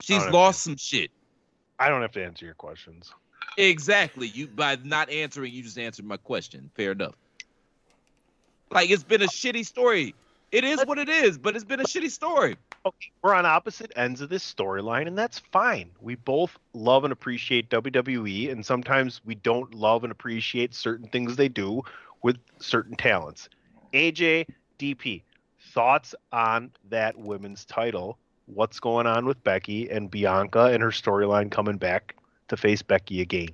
[0.00, 1.10] She's Alright, lost some shit.
[1.80, 3.12] I don't have to answer your questions.
[3.56, 4.28] Exactly.
[4.28, 6.70] You by not answering, you just answered my question.
[6.74, 7.14] Fair enough.
[8.70, 10.14] Like it's been a shitty story.
[10.50, 12.56] It is what it is, but it's been a shitty story.
[12.86, 15.90] Okay, we're on opposite ends of this storyline, and that's fine.
[16.00, 21.34] We both love and appreciate WWE, and sometimes we don't love and appreciate certain things
[21.34, 21.82] they do
[22.22, 23.48] with certain talents.
[23.94, 24.46] AJ,
[24.78, 25.22] DP,
[25.72, 28.18] thoughts on that women's title?
[28.46, 32.14] What's going on with Becky and Bianca and her storyline coming back
[32.48, 33.48] to face Becky again?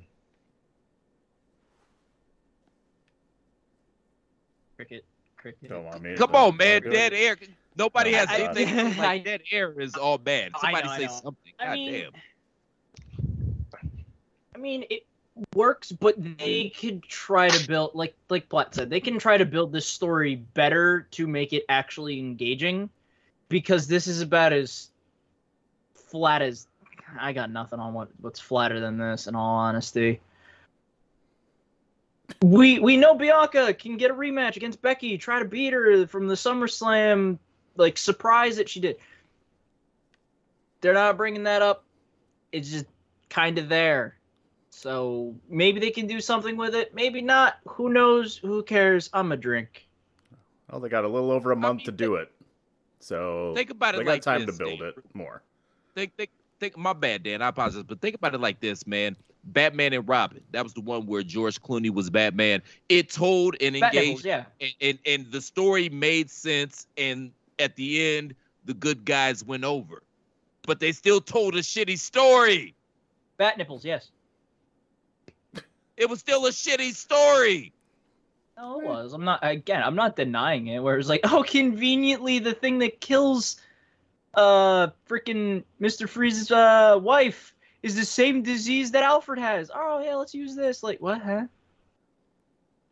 [4.76, 5.04] Cricket,
[5.36, 5.68] cricket.
[5.68, 6.16] Don't want me.
[6.16, 6.82] Come on, man.
[6.82, 7.36] don't- Dead air.
[7.76, 10.52] Nobody has I- anything to I- like dead air is all bad.
[10.60, 11.20] Somebody know, say know.
[11.22, 11.52] something.
[11.58, 12.12] I God mean, damn.
[14.54, 15.06] I mean, it
[15.54, 19.44] works, but they could try to build, like like Platt said, they can try to
[19.46, 22.90] build this story better to make it actually engaging,
[23.48, 24.90] because this is about as
[25.94, 26.66] flat as
[27.18, 29.26] I got nothing on what what's flatter than this.
[29.26, 30.20] In all honesty,
[32.42, 36.26] we we know Bianca can get a rematch against Becky, try to beat her from
[36.28, 37.38] the SummerSlam
[37.76, 38.96] like surprise that she did.
[40.80, 41.84] They're not bringing that up.
[42.52, 42.86] It's just
[43.28, 44.16] kind of there.
[44.70, 46.94] So maybe they can do something with it.
[46.94, 47.56] Maybe not.
[47.66, 48.36] Who knows?
[48.38, 49.10] Who cares?
[49.12, 49.86] I'm a drink.
[50.70, 52.30] Well, they got a little over a month mean, to do it,
[53.00, 54.94] so Think about it they got like time this, to build Dave.
[54.96, 55.42] it more.
[55.96, 59.16] think think think my bad dan i apologize but think about it like this man
[59.44, 63.80] batman and robin that was the one where george clooney was batman it told and
[63.80, 64.44] Bat engaged yeah.
[64.60, 68.34] and, and and the story made sense and at the end
[68.66, 70.02] the good guys went over
[70.66, 72.74] but they still told a shitty story
[73.38, 74.10] Bat nipples, yes.
[75.96, 77.72] it was still a shitty story
[78.58, 79.14] No, it was.
[79.14, 79.38] I'm not.
[79.42, 80.82] Again, I'm not denying it.
[80.82, 83.56] Where it's like, oh, conveniently, the thing that kills,
[84.34, 89.70] uh, freaking Mister Freeze's uh wife is the same disease that Alfred has.
[89.74, 90.82] Oh yeah, let's use this.
[90.82, 91.20] Like what?
[91.22, 91.46] Huh?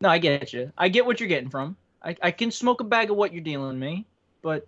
[0.01, 0.71] No, I get you.
[0.77, 1.75] I get what you're getting from.
[2.03, 4.07] I, I can smoke a bag of what you're dealing me,
[4.41, 4.67] but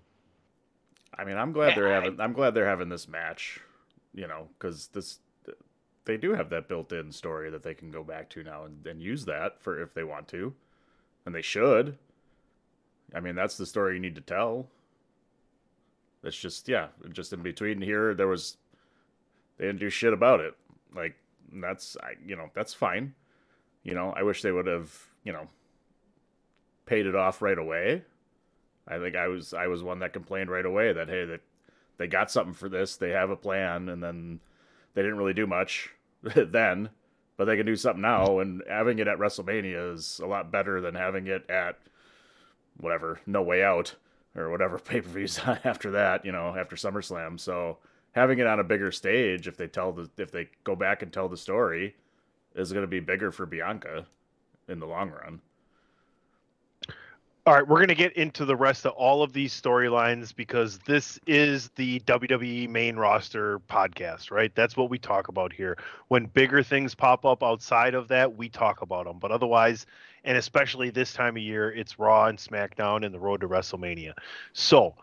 [1.18, 2.20] I mean, I'm glad they're Yeah, I- having.
[2.20, 3.60] I'm glad they're having this match.
[4.14, 5.20] You know, because this
[6.04, 9.02] they do have that built-in story that they can go back to now and, and
[9.02, 10.54] use that for if they want to,
[11.26, 11.98] and they should.
[13.16, 14.68] I mean, that's the story you need to tell.
[16.24, 18.58] It's just yeah, just in between here, there was
[19.58, 20.56] they didn't do shit about it.
[20.96, 21.16] Like
[21.54, 23.14] that's I you know that's fine.
[23.84, 25.48] You know, I wish they would have you know
[26.86, 28.04] paid it off right away.
[28.88, 31.42] I think I was I was one that complained right away that hey that
[31.98, 34.40] they got something for this, they have a plan, and then
[34.94, 35.92] they didn't really do much
[36.24, 36.90] then,
[37.38, 40.82] but they can do something now, and having it at WrestleMania is a lot better
[40.82, 41.78] than having it at
[42.78, 43.96] whatever No Way Out
[44.36, 47.40] or whatever pay per views after that, you know, after SummerSlam.
[47.40, 47.78] So
[48.14, 51.12] having it on a bigger stage, if they tell the if they go back and
[51.12, 51.96] tell the story,
[52.56, 54.06] is going to be bigger for Bianca
[54.68, 55.42] in the long run.
[57.48, 60.78] All right, we're going to get into the rest of all of these storylines because
[60.86, 64.54] this is the WWE main roster podcast, right?
[64.54, 65.76] That's what we talk about here.
[66.10, 69.18] When bigger things pop up outside of that, we talk about them.
[69.18, 69.88] But otherwise,
[70.24, 74.14] and especially this time of year, it's Raw and SmackDown and the road to WrestleMania.
[74.54, 74.96] So,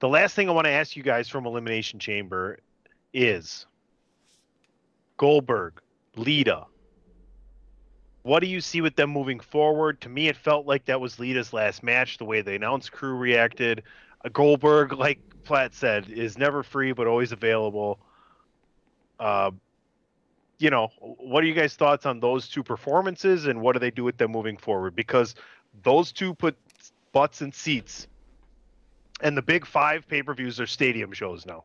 [0.00, 2.58] the last thing I want to ask you guys from Elimination Chamber
[3.12, 3.66] is
[5.16, 5.80] Goldberg,
[6.16, 6.66] Lita,
[8.24, 10.00] what do you see with them moving forward?
[10.00, 12.16] To me, it felt like that was Lita's last match.
[12.16, 13.82] The way the announce crew reacted,
[14.32, 18.00] Goldberg, like Platt said, is never free but always available.
[19.20, 19.50] Uh,
[20.58, 23.90] you know, what are you guys' thoughts on those two performances, and what do they
[23.90, 24.94] do with them moving forward?
[24.94, 25.34] Because
[25.82, 26.56] those two put
[27.12, 28.06] butts in seats,
[29.20, 31.64] and the big five pay per views are stadium shows now.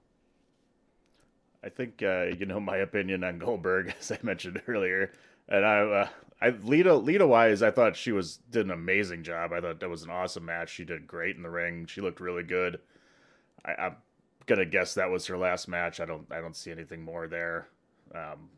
[1.63, 5.11] I think uh, you know my opinion on Goldberg, as I mentioned earlier,
[5.47, 6.07] and I, uh,
[6.41, 9.51] I Lita, Lita wise, I thought she was did an amazing job.
[9.53, 10.69] I thought that was an awesome match.
[10.69, 11.85] She did great in the ring.
[11.85, 12.79] She looked really good.
[13.65, 13.95] I, I'm
[14.45, 15.99] gonna guess that was her last match.
[15.99, 17.67] I don't, I don't see anything more there.
[18.15, 18.49] Um,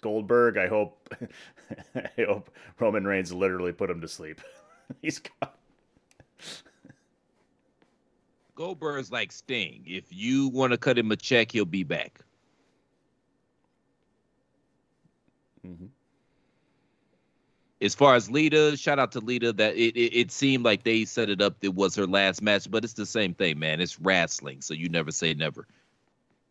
[0.00, 1.14] Goldberg, I hope,
[1.94, 4.40] I hope Roman Reigns literally put him to sleep.
[5.02, 5.50] He's gone.
[8.54, 9.84] Goldberg's like Sting.
[9.86, 12.20] If you want to cut him a check, he'll be back.
[15.66, 15.88] Mhm.
[17.82, 19.52] As far as Lita, shout out to Lita.
[19.54, 21.56] That it, it it seemed like they set it up.
[21.62, 23.80] It was her last match, but it's the same thing, man.
[23.80, 25.66] It's wrestling, so you never say never.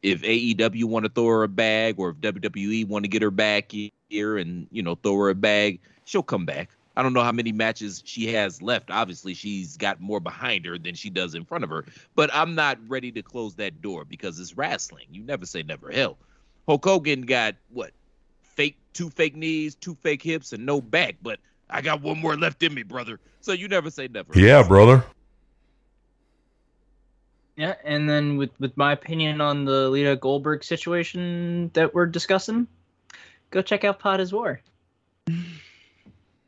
[0.02, 3.32] If AEW want to throw her a bag, or if WWE want to get her
[3.32, 3.74] back
[4.10, 6.70] here and you know throw her a bag, she'll come back.
[6.96, 8.92] I don't know how many matches she has left.
[8.92, 11.86] Obviously, she's got more behind her than she does in front of her.
[12.16, 15.06] But I'm not ready to close that door because it's wrestling.
[15.12, 15.92] You never say never.
[15.92, 16.18] Hell,
[16.68, 17.92] Hulk Hogan got what?
[18.42, 21.16] Fake two fake knees, two fake hips, and no back.
[21.22, 23.20] But I got one more left in me, brother.
[23.42, 24.38] So you never say never.
[24.38, 25.06] Yeah, brother.
[27.60, 27.76] Yeah.
[27.84, 32.68] And then with with my opinion on the Lita Goldberg situation that we're discussing,
[33.52, 34.62] go check out Pod is War.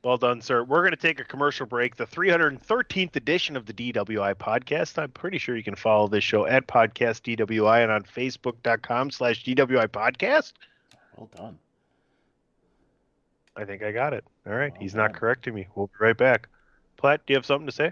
[0.03, 0.63] Well done, sir.
[0.63, 1.95] We're going to take a commercial break.
[1.95, 4.97] The 313th edition of the DWI podcast.
[4.97, 9.45] I'm pretty sure you can follow this show at Podcast DWI and on Facebook.com slash
[9.45, 10.53] DWI podcast.
[11.15, 11.59] Well done.
[13.55, 14.23] I think I got it.
[14.47, 14.73] All right.
[14.79, 15.67] He's not correcting me.
[15.75, 16.47] We'll be right back.
[16.97, 17.91] Platt, do you have something to say?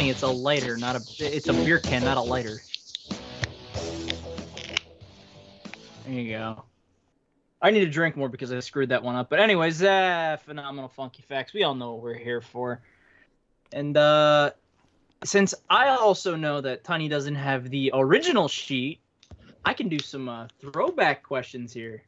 [0.00, 1.02] It's a, it's a lighter, not a.
[1.18, 2.60] It's a beer can, not a lighter.
[6.04, 6.64] There you go.
[7.60, 9.28] I need to drink more because I screwed that one up.
[9.28, 11.52] But anyways, uh, phenomenal funky facts.
[11.52, 12.80] We all know what we're here for.
[13.72, 14.52] And uh,
[15.24, 19.00] since I also know that Tiny doesn't have the original sheet,
[19.64, 22.04] I can do some uh, throwback questions here.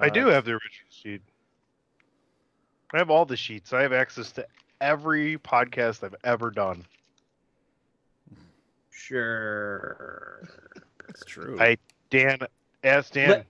[0.00, 1.22] I do have the original sheet.
[2.92, 3.72] I have all the sheets.
[3.72, 4.46] I have access to
[4.80, 6.86] every podcast I've ever done.
[9.00, 10.48] Sure.
[11.06, 11.56] That's true.
[11.58, 11.78] I
[12.10, 12.38] Dan
[12.84, 13.30] asked Dan.
[13.30, 13.46] Let-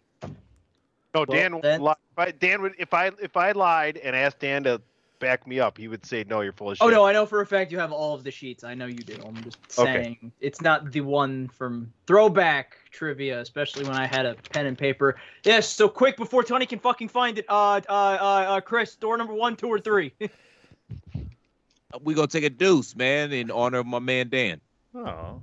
[1.13, 1.55] No, Dan.
[1.55, 4.65] Well, then- li- if I, Dan would if I if I lied and asked Dan
[4.65, 4.81] to
[5.19, 7.27] back me up, he would say, "No, you're full of shit." Oh no, I know
[7.27, 8.63] for a fact you have all of the sheets.
[8.63, 9.21] I know you do.
[9.27, 9.93] I'm just Okay.
[9.93, 14.79] saying it's not the one from throwback trivia, especially when I had a pen and
[14.79, 15.17] paper.
[15.45, 17.45] Yes, so quick before Tony can fucking find it.
[17.49, 20.13] Uh, uh, uh, uh Chris, door number one, two, or three.
[22.03, 24.61] we gonna take a deuce, man, in honor of my man Dan.
[24.95, 25.41] Oh.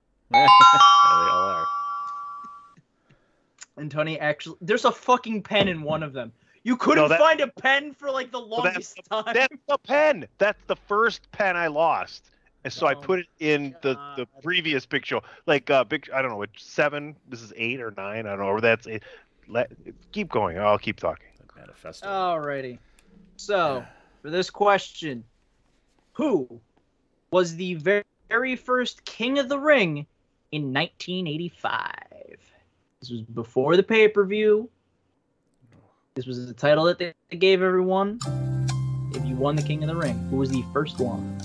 [0.30, 1.66] they all are.
[3.76, 6.32] and Tony actually, there's a fucking pen in one of them.
[6.64, 9.34] You couldn't that- find a pen for like the Well, that's longest time.
[9.34, 10.26] That's the pen.
[10.38, 12.30] That's the first pen I lost.
[12.64, 14.42] And so I Oh put it in the, the God.
[14.42, 15.20] previous picture.
[15.46, 18.40] Like uh big I don't know, which seven, this is eight or nine, I don't
[18.40, 19.02] know, or that's eight.
[19.46, 19.70] Let
[20.12, 20.58] keep going.
[20.58, 21.24] I'll keep talking.
[21.38, 22.06] The manifesto.
[22.06, 22.78] Alrighty.
[23.36, 23.84] So,
[24.20, 25.22] for this question,
[26.12, 26.60] who
[27.30, 30.06] was the ver- very first King of the Ring
[30.52, 31.92] in 1985?
[33.00, 34.68] This was before the pay per view.
[36.14, 38.18] This was the title that they gave everyone.
[39.14, 41.38] If you won the King of the Ring, who was the first one?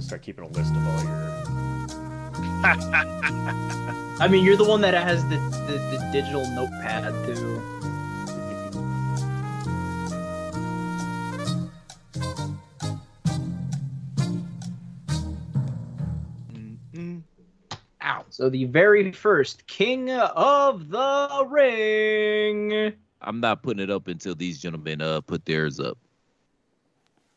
[0.00, 1.81] Start keeping a list of all your.
[4.20, 7.60] I mean, you're the one that has the, the, the digital notepad too.
[16.52, 17.22] Mm-mm.
[18.02, 18.24] Ow.
[18.30, 22.92] So the very first King of the Ring.
[23.20, 25.98] I'm not putting it up until these gentlemen uh put theirs up.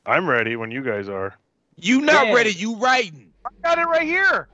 [0.05, 1.35] I'm ready when you guys are.
[1.77, 2.33] You not Yeah.
[2.33, 2.51] ready?
[2.53, 3.33] You writing?
[3.45, 4.47] I got it right here.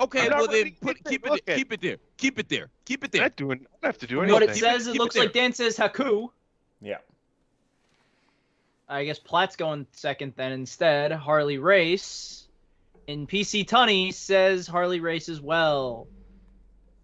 [0.00, 1.32] Okay, well ready then put keep it.
[1.32, 1.56] it there.
[1.56, 1.96] keep it there.
[2.16, 2.70] Keep it there.
[2.84, 4.32] Keep it I'm not doing I don't have to do anything.
[4.34, 5.24] What it says, it Keep it looks there.
[5.24, 6.28] like Dan says Haku.
[6.80, 6.98] Yeah.
[8.88, 11.12] I guess Platt's going second then instead.
[11.12, 12.46] Harley Race.
[13.08, 16.06] And PC Tunney says Harley Race as well.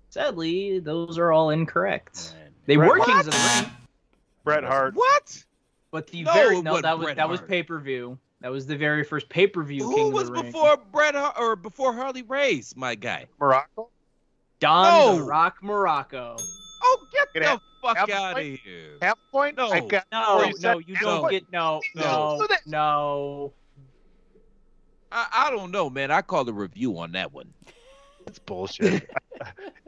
[0.08, 2.34] Sadly, those are all incorrect.
[2.36, 2.50] Man.
[2.66, 3.70] They Bret- were Kings of the Ring,
[4.44, 4.94] Bret Hart.
[4.94, 5.44] What?
[5.90, 8.18] but the No, very no wasn't that was Bret that was pay per view.
[8.40, 9.84] That was the very first pay per view.
[9.84, 10.52] Who King was of the Ring.
[10.52, 13.26] before Bret Hart or before Harley Race, my guy?
[13.38, 13.88] Muraco?
[14.60, 15.26] Don the No.
[15.26, 16.40] Rock Muraco.
[16.82, 18.96] Oh, get Get the out- fuck have out of here.
[19.02, 19.56] Half point?
[19.58, 19.68] No.
[19.70, 21.30] I got No, you no, you don't point.
[21.32, 22.38] get no, No.
[22.38, 23.52] no, no.
[25.12, 26.10] I, I don't know, man.
[26.10, 27.52] I called a review on that one.
[28.26, 29.10] It's bullshit.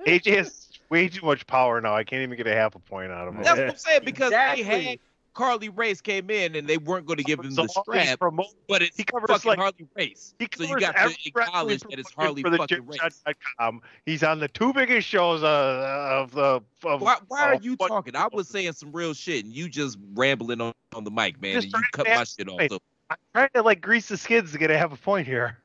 [0.07, 1.95] AJ has way too much power now.
[1.95, 3.43] I can't even get a half a point out of him.
[3.43, 4.63] That's what I'm saying because Exactly.
[4.65, 4.99] they had
[5.35, 8.55] Harley Race came in and they weren't going to give him So the strap, promote-
[8.69, 10.35] but it's he covers, fucking like- Harley Race.
[10.39, 13.01] He So you got every to wrestling acknowledge that it's Harley for the fucking Race.
[13.01, 13.81] Gymshot.com.
[14.05, 16.61] He's on the two biggest shows uh, of the.
[16.85, 18.15] Of, Why, why are you talking?
[18.17, 21.57] I was saying some real shit and you just rambling on, on the mic, man,
[21.57, 22.61] and you cut my shit off.
[22.69, 22.79] So
[23.09, 25.59] I'm trying to like grease the skids to get a half a point here.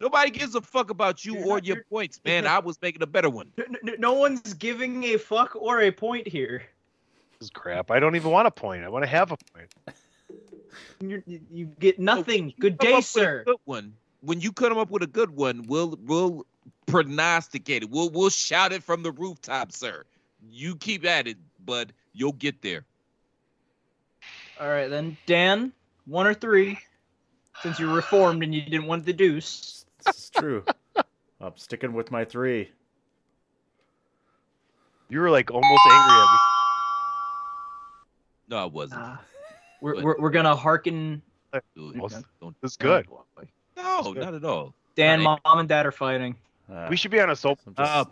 [0.00, 2.46] nobody gives a fuck about you or your points, man.
[2.46, 3.50] I was making a better one.
[3.56, 6.62] No, no, no one's giving a fuck or a point here.
[7.38, 7.90] This is crap.
[7.90, 8.82] I don't even want a point.
[8.82, 9.74] I want to have a point.
[11.00, 12.52] You're, you you get nothing.
[12.58, 13.42] Good day, up with a sir.
[13.46, 13.94] Good one.
[14.20, 16.46] When you come up with a good one, we'll we'll
[16.86, 17.90] prognosticate it.
[17.90, 20.04] We'll we'll shout it from the rooftop, sir.
[20.50, 21.92] You keep at it, bud.
[22.12, 22.84] you'll get there.
[24.60, 25.72] All right, then, Dan,
[26.06, 26.78] one or three,
[27.62, 29.84] since you're reformed and you didn't want the deuce.
[30.04, 30.64] This is true.
[31.40, 32.70] I'm sticking with my three.
[35.08, 36.47] You were like almost angry at me.
[38.48, 39.00] No, I wasn't.
[39.02, 39.16] Uh,
[39.80, 41.22] we're, But- we're, we're gonna hearken.
[41.74, 43.06] Dude, Well, don't- don't- This is good.
[43.76, 44.74] no, not at all.
[44.96, 45.40] Dan, Alright.
[45.44, 46.34] mom and dad are fighting.
[46.70, 47.58] Uh, We should be on a soap.
[47.66, 48.10] I'm just-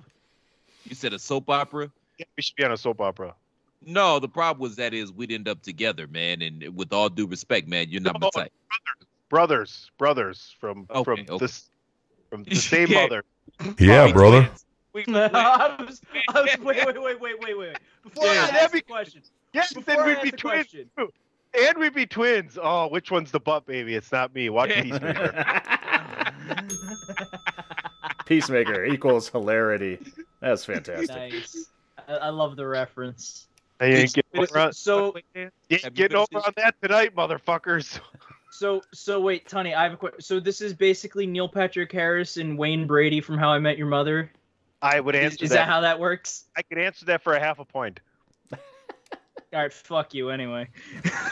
[0.84, 1.91] you said a soap opera?
[2.18, 3.34] Yeah, we should be on a soap opera.
[3.84, 6.41] No, the problem was that is we'd end up together, man.
[6.43, 8.53] And with all due respect, man, you're not my type.
[9.28, 11.39] Brothers, brothers from Okay, from okay.
[11.45, 11.68] this
[12.30, 13.03] from the same Yeah.
[13.03, 13.24] mother.
[13.78, 14.43] Yeah, We brother.
[14.45, 14.64] twins.
[14.93, 16.01] We, I was,
[16.32, 17.76] I was, wait, wait, wait, wait, wait, wait.
[18.03, 19.22] Before Yeah, I that'd ask be- the question,
[19.57, 20.69] Yes, before then we'd be twins.
[20.69, 20.91] question,
[21.59, 22.59] And we'd be twins.
[22.63, 23.95] Oh, which one's the butt baby?
[23.95, 24.51] It's not me.
[24.51, 25.63] Watch Peacemaker.
[28.27, 29.99] Peacemaker equals hilarity.
[30.41, 31.09] That's fantastic.
[31.09, 31.67] nice.
[32.09, 33.47] I, I love the reference.
[33.81, 38.01] I ain't getting over on, so, you ain't getting over on that tonight, motherfuckers.
[38.51, 40.21] so, so wait, Tony, I have a question.
[40.23, 43.87] So this is basically Neil Patrick Harris and Wayne Brady from How I Met Your
[43.87, 44.31] Mother.
[44.83, 45.57] I would Is, answer is that.
[45.57, 46.45] that how that works?
[46.57, 48.01] I could answer that for a half a point.
[49.53, 50.68] All right, fuck you anyway.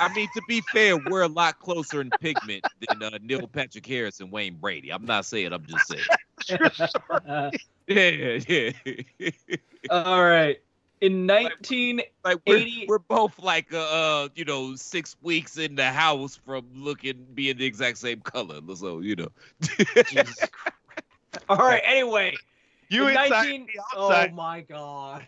[0.00, 3.86] I mean, to be fair, we're a lot closer in pigment than uh, Neil Patrick
[3.86, 4.90] Harris and Wayne Brady.
[4.90, 5.52] I'm not saying.
[5.52, 6.04] I'm just saying.
[7.10, 7.50] Uh,
[7.86, 9.30] Yeah, yeah.
[9.90, 10.58] all right.
[11.02, 13.78] In 19 Like we're, 80 we're both like uh,
[14.24, 18.60] uh you know six weeks in the house from looking being the exact same color.
[18.74, 19.28] So you know.
[21.50, 21.82] All right.
[21.84, 22.36] Anyway,
[22.88, 25.26] You in inside, 19 me Oh my god.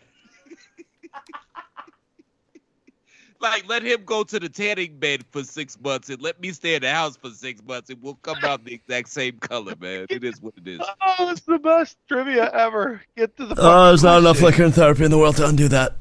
[3.39, 6.75] Like let him go to the tanning bed for six months and let me stay
[6.75, 10.05] in the house for six months and we'll come out the exact same color, man.
[10.09, 10.79] It is what it is.
[11.19, 13.01] Oh, it's the best trivia ever.
[13.15, 13.53] Get to the.
[13.53, 14.45] Oh, fucking there's not enough question.
[14.51, 15.95] liquor and therapy in the world to undo that.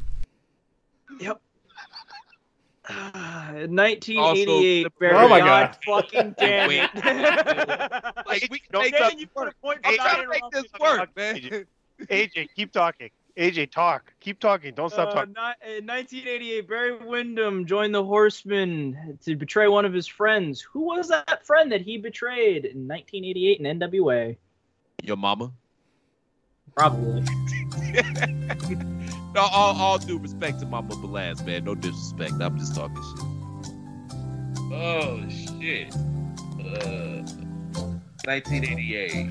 [1.21, 1.41] Yep.
[2.89, 4.85] Uh, 1988.
[4.87, 6.05] Also- Barry, Oh my God God.
[6.05, 6.91] fucking damn it.
[8.27, 9.13] Like we can make stop.
[9.13, 9.61] this you put a work.
[9.63, 11.67] point I'm trying to make this work, man.
[12.03, 13.11] AJ, keep talking.
[13.37, 14.13] AJ, talk.
[14.21, 14.75] Keep talking.
[14.75, 15.35] Don't stop Uh, talking.
[15.35, 20.61] ni- in 1988, Barry Windham joined the Horsemen to betray one of his friends.
[20.63, 24.37] Who was that friend that he betrayed in 1988 in NWA?
[25.03, 25.53] Your mama.
[26.75, 27.23] Probably.
[29.35, 31.65] No, all, all due respect to Mama Belaz, man.
[31.65, 32.33] No disrespect.
[32.41, 33.25] I'm just talking shit.
[34.73, 35.95] Oh shit.
[36.59, 37.21] Uh,
[38.25, 39.31] 1988.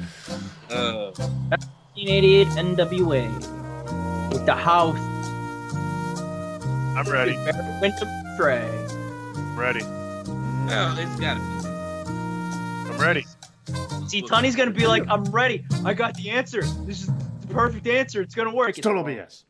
[0.69, 1.11] Uh,
[1.97, 3.64] 1988 NWA
[4.31, 4.97] with the house.
[6.97, 7.33] I'm ready.
[7.33, 8.67] Barry Windham betray.
[9.35, 9.81] I'm ready.
[9.83, 11.41] Oh, well, it's gotta
[12.91, 13.25] I'm ready.
[14.07, 15.65] See, Tony's gonna be like, "I'm ready.
[15.83, 16.61] I got the answer.
[16.61, 17.07] This is
[17.41, 18.21] the perfect answer.
[18.21, 19.15] It's gonna work." It's total wrong.
[19.15, 19.43] BS.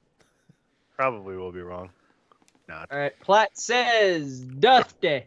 [0.95, 1.89] Probably will be wrong.
[2.67, 2.91] Not.
[2.91, 3.19] All right.
[3.19, 5.25] Platt says Dusty.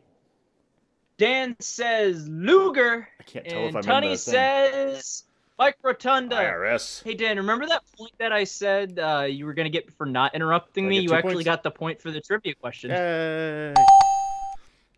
[1.19, 3.09] Dan says Luger.
[3.21, 4.33] I can't tell if I'm Tony in the thing.
[4.33, 5.25] says
[5.59, 6.37] Mike Rotunda.
[6.37, 7.03] IRS.
[7.03, 10.35] Hey Dan, remember that point that I said uh, you were gonna get for not
[10.35, 11.01] interrupting I me?
[11.01, 11.45] You actually points?
[11.47, 12.91] got the point for the trivia question.
[12.91, 13.75] Yay.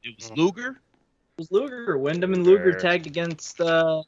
[0.02, 0.80] It was Luger.
[1.38, 1.96] It was Luger.
[1.98, 2.80] Windham and Luger Sure.
[2.80, 4.02] tagged against uh,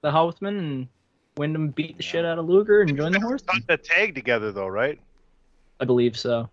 [0.00, 0.88] the Horsemen, and
[1.36, 3.42] Windham beat the shit out of Luger and joined the horse.
[3.42, 4.98] Got the tag together though, right?
[5.80, 6.48] I believe so.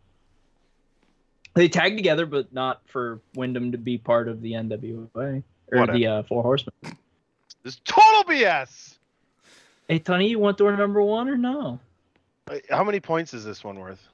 [1.55, 5.97] They tagged together, but not for Windham to be part of the NWA or Whatever.
[5.97, 6.73] the uh, Four Horsemen.
[7.63, 8.97] This is total BS.
[9.89, 11.79] Hey Tony, you want door number one or no?
[12.47, 14.07] Uh, How many points is this one worth?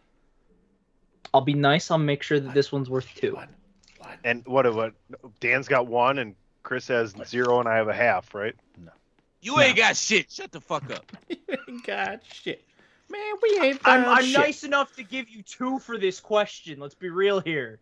[1.33, 1.91] I'll be nice.
[1.91, 3.35] I'll make sure that this one's worth two.
[3.35, 3.49] One.
[3.99, 4.17] One.
[4.23, 4.73] And what?
[4.73, 4.93] What?
[5.41, 8.55] Dan's got one, and Chris has zero, and I have a half, right?
[8.81, 8.93] No.
[9.41, 10.31] You ain't got shit.
[10.31, 11.11] Shut the fuck up.
[11.85, 12.63] God shit.
[13.09, 14.39] Man, we ain't I'm, I'm shit.
[14.39, 16.79] nice enough to give you two for this question.
[16.79, 17.81] Let's be real here.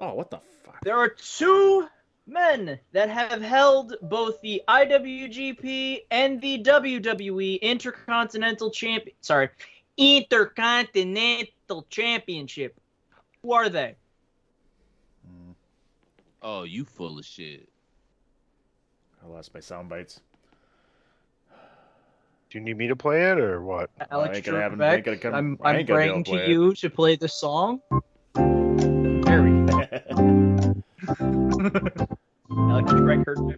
[0.00, 0.80] Oh, what the fuck?
[0.82, 1.86] There are two
[2.32, 9.14] men that have held both the IWGP and the WWE Intercontinental Champion.
[9.20, 9.48] Sorry,
[9.96, 12.74] Intercontinental Championship.
[13.42, 13.94] Who are they?
[15.28, 15.54] Mm.
[16.42, 17.68] Oh, you full of shit.
[19.24, 20.20] I lost my sound bites.
[22.50, 23.88] Do you need me to play it or what?
[24.10, 24.92] Alex ain't gonna have- Trebek.
[24.96, 26.48] ain't gonna come- I'm, I I'm ain't gonna praying to play to it.
[26.50, 27.80] you to play the song.
[28.34, 30.82] There we go.
[31.08, 33.54] Alex Trebek heard me.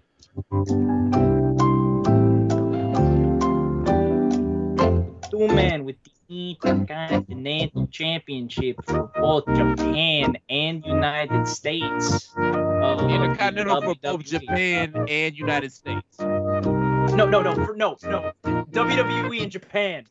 [5.30, 5.96] Two men with
[6.28, 12.34] the Intercontinental Championship for both Japan and United States.
[12.36, 16.18] Intercontinental for both Japan and United States.
[16.20, 18.32] No, no, no, for, no, no.
[18.44, 20.04] WWE in Japan.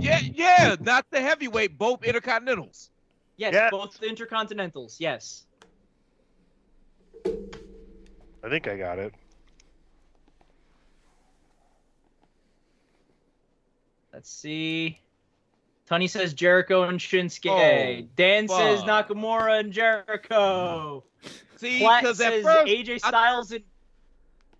[0.00, 2.88] Yeah, yeah, not the heavyweight, both intercontinentals.
[3.36, 3.70] Yes, Yes.
[3.70, 4.96] both the Intercontinentals.
[4.98, 5.46] Yes.
[7.24, 9.14] I think I got it.
[14.12, 14.98] Let's see.
[15.88, 17.50] Tony says Jericho and Shinsuke.
[17.50, 18.82] Oh, Dan says.
[18.82, 21.04] Nakamura and Jericho.
[21.56, 23.64] See, Platt because says first AJ I- Styles and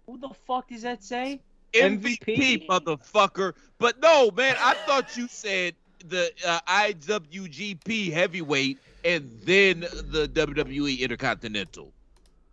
[0.06, 1.40] who the fuck does that say?
[1.74, 2.66] MVP, MVP?
[2.68, 3.54] motherfucker.
[3.78, 5.74] But no, man, I thought you said
[6.06, 11.92] the uh, IWGP heavyweight and then the WWE Intercontinental.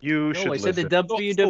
[0.02, 0.90] You No, should I said the listen.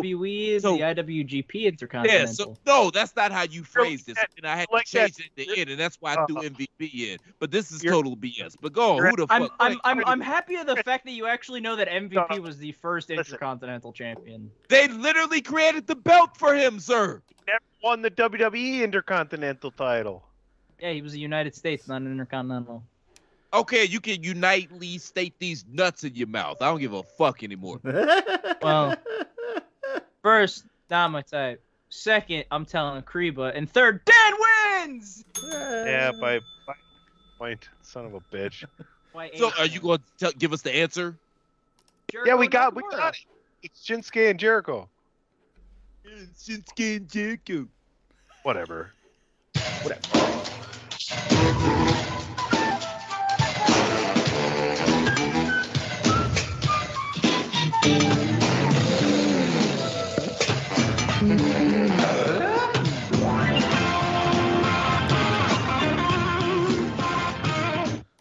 [0.01, 2.33] WWE is so- the IWGP Yeah, Intercontinental.
[2.33, 4.17] so no, that's not how you phrased it.
[4.37, 6.25] And I had like to change that- it at the end, and that's why I
[6.25, 7.19] threw Uh, MVP in.
[7.37, 8.55] But this is total BS.
[8.59, 9.55] But go on, who the I'm, fuck?
[9.59, 12.39] I'm, I'm, I'm happy of the fact that you actually know that MVP Stop.
[12.39, 13.19] was the first Listen.
[13.25, 14.49] Intercontinental Champion.
[14.67, 17.21] They literally created the belt for him, sir.
[17.45, 20.23] Never won the WWE Intercontinental title.
[20.79, 22.83] Yeah, he was a United States, not an Intercontinental.
[23.51, 26.57] Okay, you can unitely state these nuts in your mouth.
[26.61, 27.79] I don't give a fuck anymore.
[28.61, 28.93] Well,
[30.21, 31.63] First, not my type.
[31.87, 33.55] Second, I'm telling Kreba.
[33.55, 34.33] And third, Dan
[34.87, 35.23] wins!
[35.41, 36.73] Yeah, by, by
[37.37, 38.65] point, son of a bitch.
[39.37, 41.17] So, are you going to give us the answer?
[42.25, 43.19] yeah, we got we got it.
[43.63, 44.89] It's Shinsuke and Jericho.
[46.05, 47.67] Shinsuke and Jericho.
[48.43, 48.91] Whatever.
[49.81, 50.01] Whatever.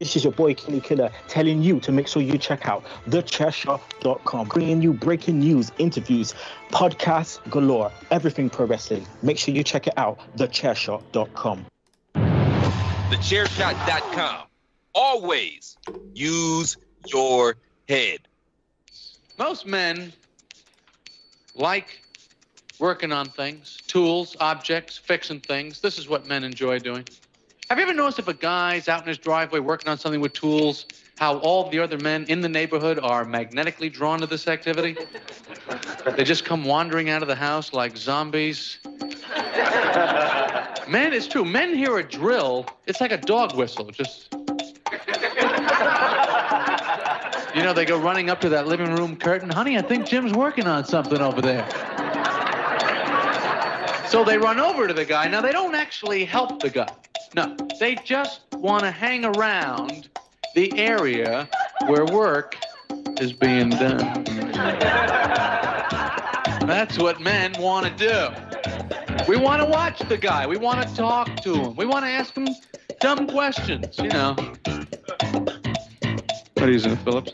[0.00, 4.46] This is your boy Kenny Killer telling you to make sure you check out thechairshot.com,
[4.46, 6.36] bringing you breaking news, interviews,
[6.70, 9.04] podcasts galore, everything pro wrestling.
[9.22, 11.66] Make sure you check it out, thechairshot.com.
[12.14, 14.46] Thechairshot.com.
[14.94, 15.76] Always
[16.14, 16.76] use
[17.08, 17.56] your
[17.88, 18.20] head.
[19.36, 20.12] Most men
[21.56, 22.02] like
[22.78, 25.80] working on things, tools, objects, fixing things.
[25.80, 27.04] This is what men enjoy doing.
[27.68, 30.32] Have you ever noticed if a guy's out in his driveway working on something with
[30.32, 30.86] tools,
[31.18, 34.96] how all the other men in the neighborhood are magnetically drawn to this activity?
[36.16, 38.78] They just come wandering out of the house like zombies.
[40.88, 41.44] Men, it's true.
[41.44, 43.90] Men hear a drill, it's like a dog whistle.
[43.90, 44.32] Just.
[47.54, 49.50] You know, they go running up to that living room curtain.
[49.50, 51.68] Honey, I think Jim's working on something over there.
[54.08, 55.28] So they run over to the guy.
[55.28, 56.88] Now, they don't actually help the guy.
[57.34, 60.08] No, they just want to hang around
[60.54, 61.48] the area
[61.86, 62.56] where work
[63.20, 64.24] is being done.
[66.66, 68.28] That's what men want to do.
[69.28, 70.46] We want to watch the guy.
[70.46, 71.76] We want to talk to him.
[71.76, 72.48] We want to ask him
[73.00, 74.34] dumb questions, you know.
[76.54, 77.32] What are you using Phillips?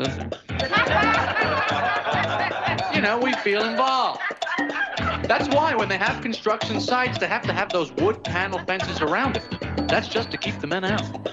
[2.94, 4.20] You know, we feel involved.
[5.26, 9.00] That's why when they have construction sites, they have to have those wood panel fences
[9.00, 9.63] around it.
[9.88, 11.24] That's just to keep the men out.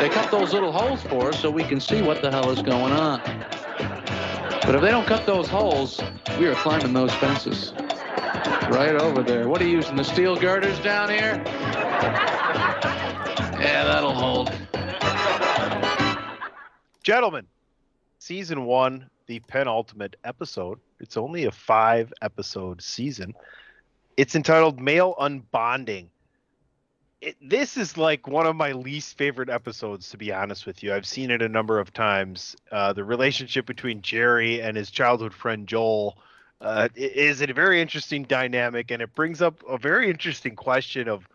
[0.00, 2.62] They cut those little holes for us so we can see what the hell is
[2.62, 3.20] going on.
[4.66, 6.00] But if they don't cut those holes,
[6.38, 7.72] we are climbing those fences.
[8.70, 9.48] Right over there.
[9.48, 11.42] What are you using, the steel girders down here?
[13.60, 14.52] Yeah, that'll hold.
[17.02, 17.46] Gentlemen,
[18.18, 20.78] season one, the penultimate episode.
[21.00, 23.34] It's only a five episode season.
[24.16, 26.08] It's entitled Male Unbonding.
[27.20, 30.94] It, this is like one of my least favorite episodes, to be honest with you.
[30.94, 32.56] I've seen it a number of times.
[32.72, 36.16] Uh, the relationship between Jerry and his childhood friend Joel
[36.62, 41.28] uh, is a very interesting dynamic, and it brings up a very interesting question of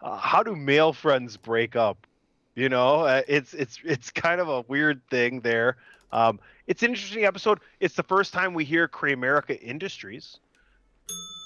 [0.00, 2.06] uh, how do male friends break up?
[2.54, 5.76] You know, uh, it's it's it's kind of a weird thing there.
[6.12, 7.60] Um, it's an interesting episode.
[7.80, 10.38] It's the first time we hear Kramerica Industries,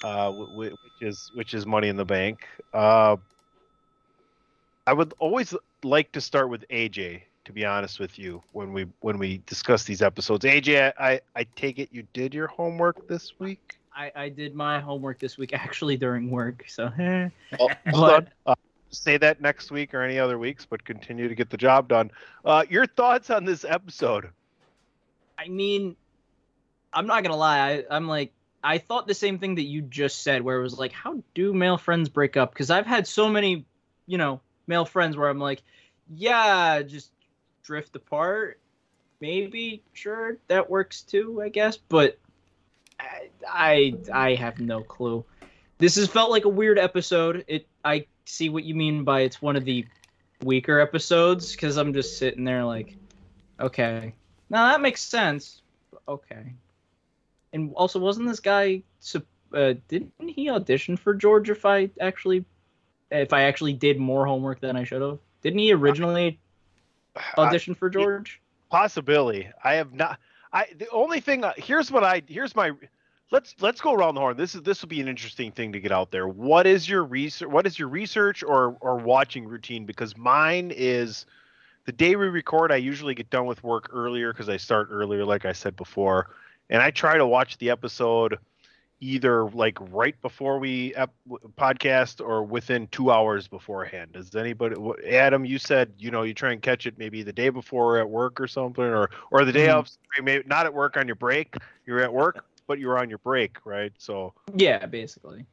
[0.05, 2.47] uh, wh- wh- which is which is Money in the Bank.
[2.73, 3.17] Uh,
[4.87, 7.23] I would always like to start with AJ.
[7.47, 11.45] To be honest with you, when we when we discuss these episodes, AJ, I I
[11.57, 13.79] take it you did your homework this week.
[13.95, 17.29] I, I did my homework this week actually during work, so eh.
[17.59, 18.29] Oh, hold But- on.
[18.47, 18.55] Uh,
[18.91, 22.11] say that next week or any other weeks, but continue to get the job done.
[22.45, 24.29] Uh, your thoughts on this episode?
[25.39, 25.97] I mean,
[26.93, 27.71] I'm not gonna lie.
[27.71, 30.79] I, I'm like, I thought the same thing that you just said, where it was
[30.79, 32.53] like, how do male friends break up?
[32.53, 33.65] Because I've had so many,
[34.07, 35.63] you know, male friends where I'm like,
[36.09, 37.11] yeah, just
[37.63, 38.59] drift apart.
[39.21, 41.77] Maybe, sure, that works too, I guess.
[41.77, 42.19] But
[42.99, 45.25] I, I, I have no clue.
[45.79, 47.45] This has felt like a weird episode.
[47.47, 49.87] It, I see what you mean by it's one of the
[50.43, 52.97] weaker episodes because I'm just sitting there like,
[53.61, 54.15] okay,
[54.51, 55.63] now that makes sense.
[56.09, 56.55] Okay.
[57.53, 58.83] And also, wasn't this guy?
[59.55, 61.51] Uh, didn't he audition for George?
[61.51, 62.45] If I actually,
[63.13, 66.39] if I actually did more homework than I should have, didn't he originally
[67.39, 68.41] audition for George?
[68.71, 69.49] Possibility.
[69.63, 70.19] I have not.
[70.53, 71.45] I the only thing.
[71.45, 72.23] Uh, here's what I.
[72.27, 72.73] Here's my.
[73.31, 74.37] Let's let's go around the horn.
[74.37, 76.29] This is this will be an interesting thing to get out there.
[76.29, 77.49] What is your research?
[77.49, 79.87] What is your research or or watching routine?
[79.87, 81.27] Because mine is
[81.85, 82.73] the day we record.
[82.73, 86.31] I usually get done with work earlier because I start earlier, like I said before,
[86.71, 88.39] and I try to watch the episode
[89.03, 91.13] either like right before we ep-
[91.59, 94.13] podcast or within two hours beforehand.
[94.13, 94.77] Does anybody,
[95.11, 95.45] Adam?
[95.45, 98.41] You said you know you try and catch it maybe the day before at work
[98.41, 99.75] or something, or or the day Mhm.
[99.75, 99.91] of,
[100.23, 101.55] maybe not at work on your break.
[101.85, 103.93] You're at work, but you're on your break, right?
[103.99, 105.47] So Yeah, basically.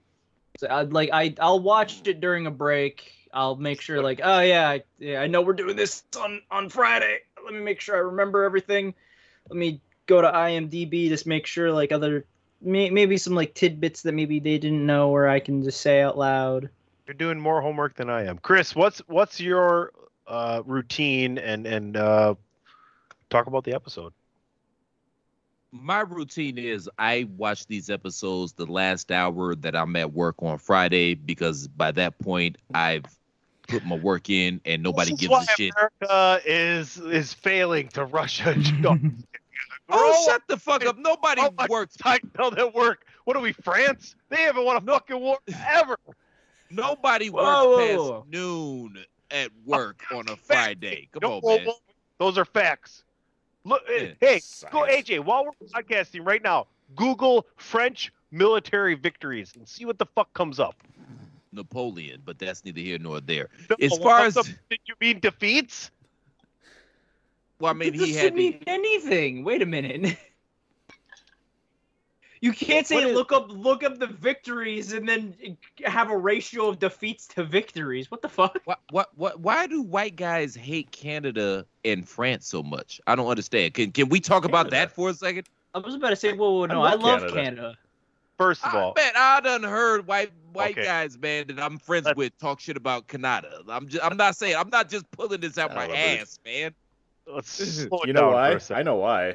[0.59, 3.11] So I'd like I I'll watch it during a break.
[3.33, 7.19] I'll make sure like oh yeah yeah I know we're doing this on on Friday.
[7.43, 8.93] Let me make sure I remember everything.
[9.49, 12.25] Let me go to IMDb just make sure like other
[12.61, 16.01] may, maybe some like tidbits that maybe they didn't know or I can just say
[16.01, 16.69] out loud.
[17.07, 18.37] you're doing more homework than I am.
[18.39, 19.91] Chris, what's what's your
[20.27, 22.35] uh, routine and and uh,
[23.29, 24.13] talk about the episode?
[25.71, 30.57] my routine is I watch these episodes the last hour that I'm at work on
[30.57, 33.05] Friday because by that point I've
[33.67, 35.73] put my work in and nobody This is gives why a shit.
[35.77, 38.55] America is is failing to Russia.
[39.91, 40.97] Oh, shut the fuck up!
[40.97, 41.97] Nobody works.
[42.03, 43.05] Seinfeld at work.
[43.25, 44.15] What are we, France?
[44.29, 45.37] They haven't won a fucking war
[45.67, 45.97] ever.
[46.69, 48.97] Nobody works Whoa, whoa, past noon
[49.31, 51.09] at work on a Friday.
[51.13, 51.65] Come No, on, man.
[51.67, 51.73] whoa.
[52.19, 53.03] Those are facts.
[53.63, 55.23] Look, eh, hey, go AJ.
[55.23, 60.59] While we're podcasting right now, Google French military victories and see what the fuck comes
[60.59, 60.75] up.
[61.51, 63.49] Napoleon, but that's neither here nor there.
[63.69, 65.91] No, As far as did you mean defeats?
[67.59, 69.43] Well, I mean, This he doesn't had mean anything.
[69.43, 70.17] Wait a minute.
[72.41, 75.35] You can't say What is- look up look up the victories and then
[75.83, 78.09] have a ratio of defeats to victories.
[78.09, 78.57] What the fuck?
[78.63, 83.01] What, what, what, why do white guys hate Canada and France so much?
[83.07, 83.73] I don't understand.
[83.73, 85.47] Can can we talk about that for a second?
[85.75, 87.33] I was about to say, whoa, whoa, no, I love love, Canada.
[87.43, 87.75] Canada.
[88.37, 90.85] First of all, Man, I done heard white white Okay.
[90.85, 93.63] guys, man, that I'm friends with talk shit about Canada.
[93.67, 96.39] I'm just, I'm not saying I'm not just pulling this out my Son of ass,
[96.45, 96.73] man.
[97.33, 98.51] Let's slow You know down why?
[98.51, 98.79] for a second.
[98.79, 99.27] I know why.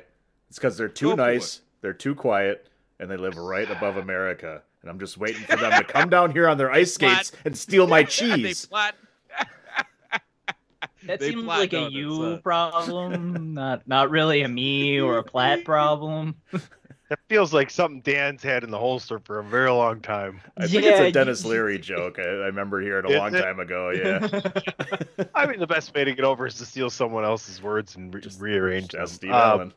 [0.49, 2.69] It's because they're too for nice, they're too quiet,
[3.01, 4.63] and they live right above America.
[4.83, 7.57] And I'm just waiting for them to come down here on their ice skates and
[7.57, 8.67] steal my cheese.
[8.67, 8.95] plot.
[11.07, 12.43] That They seems like a you son.
[12.43, 16.37] problem, not not really a me or a Platt problem.
[17.11, 20.41] That feels like something Dan's had in the holster for a very long time.
[20.57, 22.19] I think Yeah, it's a you- Denis Leary joke.
[22.19, 23.43] I, I remember hearing a long it?
[23.43, 23.91] time ago.
[23.95, 25.27] Yeah.
[25.35, 28.13] I mean, the best way to get over is to steal someone else's words and
[28.15, 29.07] re- rearrange them.
[29.07, 29.73] Steve Uh, Allen.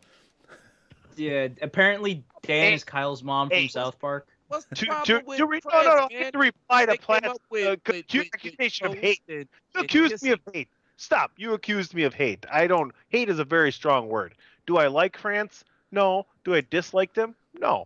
[1.16, 4.28] yeah, apparently Dan is Kyle's mom from South Park.
[4.48, 6.98] What's the to, problem to, with to re- no, no, no, to reply to They
[6.98, 9.22] came with- uh, with- with- accu- with accusation of hate.
[9.28, 10.70] and- You and accused me of hate.
[10.96, 11.32] Stop.
[11.38, 12.46] You accused me of hate.
[12.52, 12.92] I don't.
[13.10, 14.34] Hate is a very strong word.
[14.66, 15.64] Do I like France?
[15.92, 16.26] No.
[16.44, 17.36] Do I dislike them?
[17.60, 17.86] No.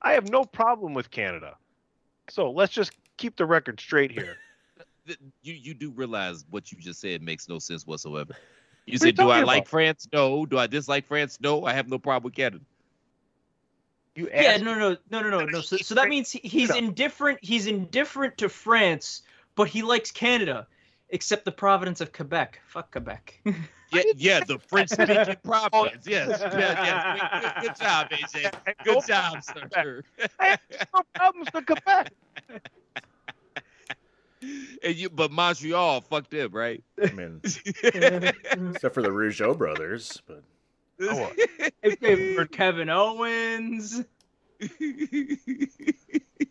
[0.00, 1.56] I have no problem with Canada.
[2.28, 4.36] So let's just keep the record straight here.
[5.42, 8.34] you you do realize what you just said makes no sense whatsoever.
[8.86, 9.68] You What are you said, "Do I talking like?
[9.68, 10.08] France?
[10.12, 10.46] No.
[10.46, 11.38] Do I dislike France?
[11.40, 11.64] No.
[11.64, 12.64] I have no problem with Canada."
[14.14, 15.60] You Yeah, no, no, no, no, no, no.
[15.62, 17.38] So, so that means he- he's Shut indifferent.
[17.42, 19.22] He's indifferent to France,
[19.54, 20.66] but he likes Canada,
[21.08, 22.60] except the province of Quebec.
[22.66, 23.40] Fuck Quebec.
[23.92, 26.06] Yeah, yeah, the French speaking province.
[26.06, 27.14] Yes, yeah, yeah.
[27.14, 28.52] Good, good, good job, AJ.
[28.84, 30.02] Good job, sir.
[30.40, 30.60] I have
[30.94, 32.12] no problems with Quebec.
[34.82, 36.82] and you, but Montreal, fucked up, right?
[37.02, 40.42] I mean, except for the Rougeau brothers, but
[41.82, 44.02] If they were Kevin Owens.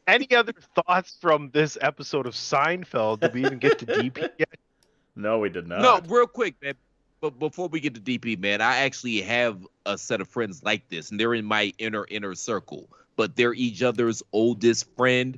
[0.07, 3.21] Any other thoughts from this episode of Seinfeld?
[3.21, 4.49] Did we even get to DP yet?
[5.15, 5.81] no, we did not.
[5.81, 6.73] No, real quick, man.
[7.21, 10.89] But before we get to DP, man, I actually have a set of friends like
[10.89, 12.89] this, and they're in my inner inner circle.
[13.15, 15.37] But they're each other's oldest friend,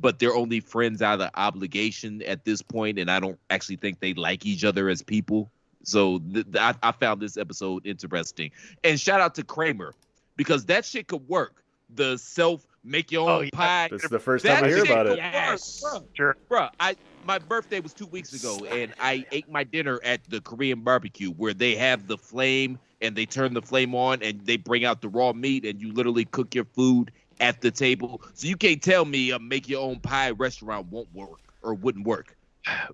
[0.00, 3.98] but they're only friends out of obligation at this point, and I don't actually think
[3.98, 5.50] they like each other as people.
[5.82, 8.52] So th- th- I, I found this episode interesting.
[8.84, 9.92] And shout out to Kramer
[10.36, 11.62] because that shit could work.
[11.96, 13.50] The self make your Oh, own yeah.
[13.52, 13.88] pie.
[13.90, 15.18] This is the first That time I hear about could it.
[15.18, 15.82] Yes.
[15.82, 16.06] work, bro.
[16.14, 16.36] Sure.
[16.50, 16.96] Bruh, I
[17.26, 21.30] my birthday was two weeks ago, and I ate my dinner at the Korean barbecue
[21.30, 25.00] where they have the flame and they turn the flame on and they bring out
[25.00, 27.10] the raw meat and you literally cook your food
[27.40, 28.22] at the table.
[28.34, 32.06] So you can't tell me a make your own pie restaurant won't work or wouldn't
[32.06, 32.36] work.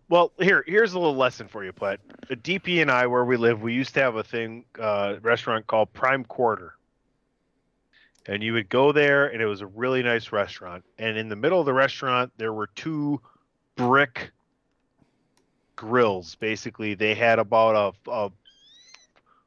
[0.08, 2.00] Well, here, here's a little lesson for you, Platt.
[2.28, 5.66] The DP and I, where we live, we used to have a thing, uh, restaurant
[5.68, 6.74] called Prime Quarter.
[8.26, 10.84] And you would go there, and it was a really nice restaurant.
[10.98, 13.20] And in the middle of the restaurant, there were two
[13.80, 14.30] brick
[15.74, 16.34] grills.
[16.34, 18.30] Basically, they had about a, a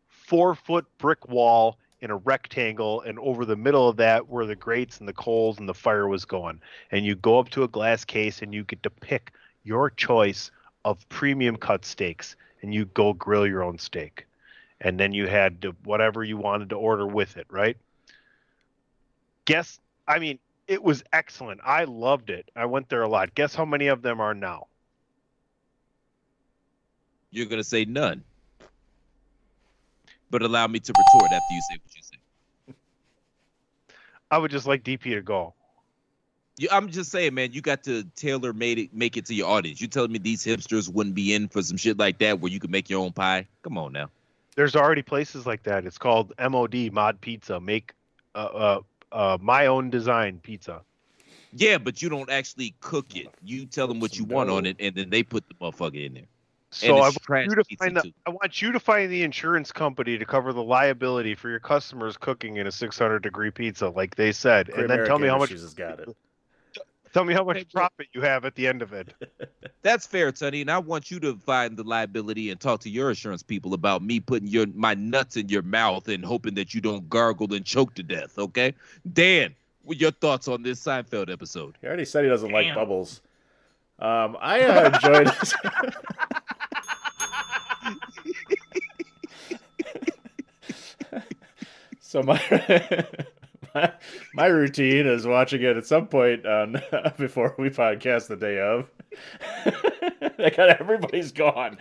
[0.09, 4.55] four foot brick wall in a rectangle, and over the middle of that were the
[4.55, 6.59] grates and the coals, and the fire was going.
[6.91, 10.49] And you go up to a glass case, and you get to pick your choice
[10.83, 14.25] of premium cut steaks, and you go grill your own steak.
[14.81, 17.77] And then you had to, whatever you wanted to order with it, right?
[19.45, 21.61] Guess, I mean, it was excellent.
[21.63, 22.49] I loved it.
[22.55, 23.35] I went there a lot.
[23.35, 24.67] Guess how many of them are now?
[27.31, 28.23] You're gonna say none.
[30.29, 32.17] But allow me to retort after you say what you say.
[34.31, 35.53] I would just like DP to go.
[36.57, 39.49] You, I'm just saying, man, you got to tailor made it make it to your
[39.49, 39.81] audience.
[39.81, 42.59] You telling me these hipsters wouldn't be in for some shit like that where you
[42.59, 43.47] could make your own pie?
[43.63, 44.09] Come on now.
[44.55, 45.85] There's already places like that.
[45.85, 47.59] It's called MOD Mod Pizza.
[47.59, 47.93] Make
[48.35, 48.79] uh, uh,
[49.13, 50.81] uh, my own design pizza.
[51.55, 53.27] Yeah, but you don't actually cook it.
[53.43, 56.15] You tell them what you want on it, and then they put the motherfucker in
[56.15, 56.23] there.
[56.71, 58.13] So I want you to find the.
[58.25, 62.17] I want you to find the insurance company to cover the liability for your customers
[62.17, 65.51] cooking in a 600 degree pizza, like they said, and then tell me how much
[65.51, 66.17] Industries has got it.
[67.13, 69.13] Tell me how much profit you have at the end of it.
[69.81, 73.09] That's fair, Tony, and I want you to find the liability and talk to your
[73.09, 76.81] insurance people about me putting your my nuts in your mouth and hoping that you
[76.81, 78.37] don't gargle and choke to death.
[78.37, 78.73] Okay,
[79.13, 81.77] Dan, what your thoughts on this Seinfeld episode?
[81.81, 83.21] He already said he doesn't like bubbles.
[83.99, 85.53] Um, I uh, enjoyed it.
[91.99, 92.41] so my,
[93.73, 93.91] my
[94.33, 96.81] my routine is watching it at some point on
[97.17, 98.89] before we podcast the day of.
[100.39, 101.77] I got everybody's gone.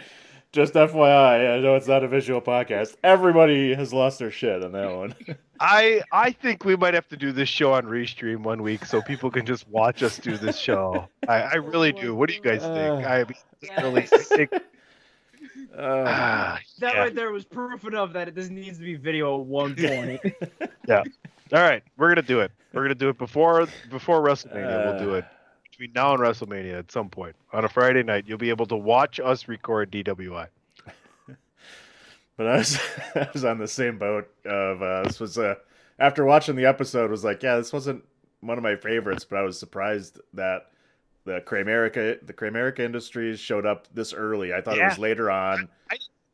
[0.52, 2.96] Just FYI, I know it's not a visual podcast.
[3.02, 5.14] Everybody has lost their shit on that one.
[5.60, 9.00] I I think we might have to do this show on restream one week so
[9.00, 11.08] people can just watch us do this show.
[11.26, 12.14] I, I really do.
[12.14, 13.06] What do you guys think?
[13.06, 13.34] I mean,
[13.78, 14.50] really I think,
[15.78, 17.00] Ah, That yeah.
[17.00, 20.20] right there was proof enough that this needs to be video at one point.
[20.86, 21.02] yeah.
[21.52, 22.50] All right, we're gonna do it.
[22.72, 24.86] We're gonna do it before before WrestleMania.
[24.86, 25.26] we'll do it
[25.70, 28.24] between now and WrestleMania at some point on a Friday night.
[28.26, 30.48] You'll be able to watch us record DWI.
[32.38, 32.80] But I was
[33.14, 35.56] I was on the same boat of uh, this was uh,
[35.98, 38.02] after watching the episode was like yeah this wasn't
[38.40, 40.70] one of my favorites but I was surprised that
[41.26, 45.68] the Kramerica the Kramerica Industries showed up this early I thought it was later on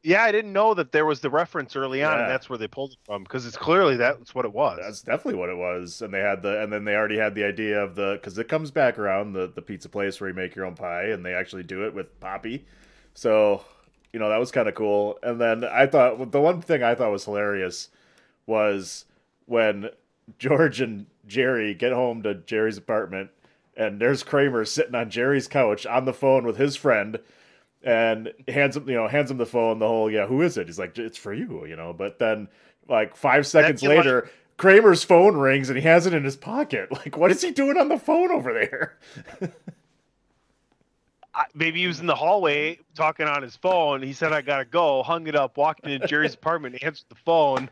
[0.09, 2.23] Yeah, I didn't know that there was the reference early on, Yeah.
[2.23, 4.79] and that's where they pulled it from because it's clearly that's what it was.
[4.81, 7.45] that's definitely what it was and they had the and then they already had the
[7.45, 10.55] idea of the because it comes back around the the pizza place where you make
[10.57, 12.65] your own pie and they actually do it with Poppy
[13.15, 13.63] so
[14.13, 16.95] you know that was kind of cool and then I thought the one thing I
[16.95, 17.91] thought was hilarious
[18.47, 19.05] was
[19.47, 19.91] when
[20.39, 23.31] George and Jerry get home to Jerry's apartment,
[23.77, 27.19] and there's Kramer sitting on Jerry's couch on the phone with his friend,
[27.83, 29.79] and hands him, you know, hands him the phone.
[29.79, 30.67] The whole, yeah, who is it?
[30.67, 31.93] He's like, it's for you, you know.
[31.93, 32.49] But then,
[32.89, 36.37] like five seconds you're like- later, Kramer's phone rings and he has it in his
[36.37, 36.89] pocket.
[36.93, 38.99] Like, what is he doing on the phone over there?
[41.55, 44.03] Maybe he was in the hallway talking on his phone.
[44.03, 47.71] He said, "I gotta go." Hung it up, walked into Jerry's apartment, answered the phone.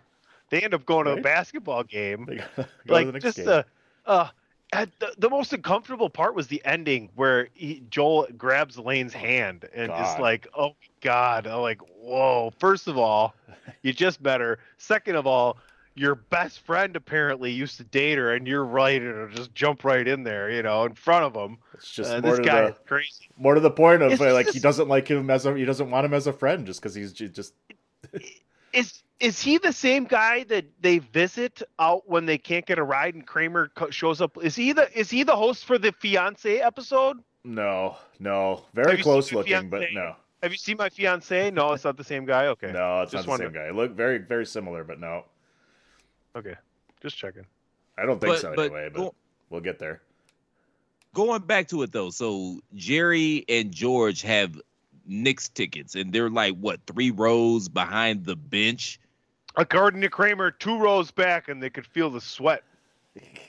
[0.51, 2.27] They end up going to a basketball game.
[2.27, 3.47] Go to the like next just game.
[3.47, 3.67] the
[4.07, 4.36] uh at
[4.73, 9.85] the, the most uncomfortable part was the ending where he, Joel grabs Lane's hand and
[9.85, 10.21] is God.
[10.21, 13.35] like, "Oh god!" I'm like, "Whoa!" First of all,
[13.83, 14.59] you just met her.
[14.79, 15.57] Second of all,
[15.95, 20.07] your best friend apparently used to date her, and you're right to just jump right
[20.07, 21.59] in there, you know, in front of him.
[21.75, 23.29] It's just Uh, more this guy the- is crazy.
[23.39, 25.91] More to the point of It's like he doesn't like him as a he doesn't
[25.91, 27.55] want him as a friend just because he's ju- just
[28.73, 32.83] Is is he the same guy that they visit out when they can't get a
[32.83, 34.37] ride and Kramer co- shows up?
[34.43, 37.19] Is he the is he the host for the fiance episode?
[37.45, 41.51] no no very close seen my looking but no Have you seen my fiance?
[41.53, 42.47] No, it's not the same guy.
[42.55, 42.73] Okay.
[42.73, 43.71] no it's Just not the same guy.
[43.71, 45.25] Look very very similar but no
[46.35, 46.55] Okay.
[47.01, 47.47] Just checking.
[47.97, 49.15] I don't think But- so but anyway but go-
[49.49, 50.03] we'll get there.
[51.15, 54.61] Going back to it though, so Jerry and George have
[55.07, 58.99] Knicks tickets, and they're like what three rows behind the bench.
[59.57, 62.63] According to Kramer, two rows back, and they could feel the sweat.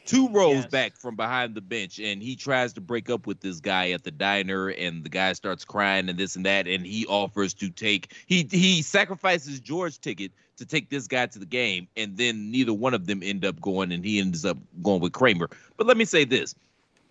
[0.06, 3.60] two rows back from behind the bench and he tries to break up with this
[3.60, 7.06] guy at the diner and the guy starts crying and this and that and he
[7.08, 11.86] offers to take he he sacrifices George's ticket to take this guy to the game
[11.98, 15.12] and then neither one of them end up going and he ends up going with
[15.12, 15.50] Kramer.
[15.76, 16.56] But let me say this.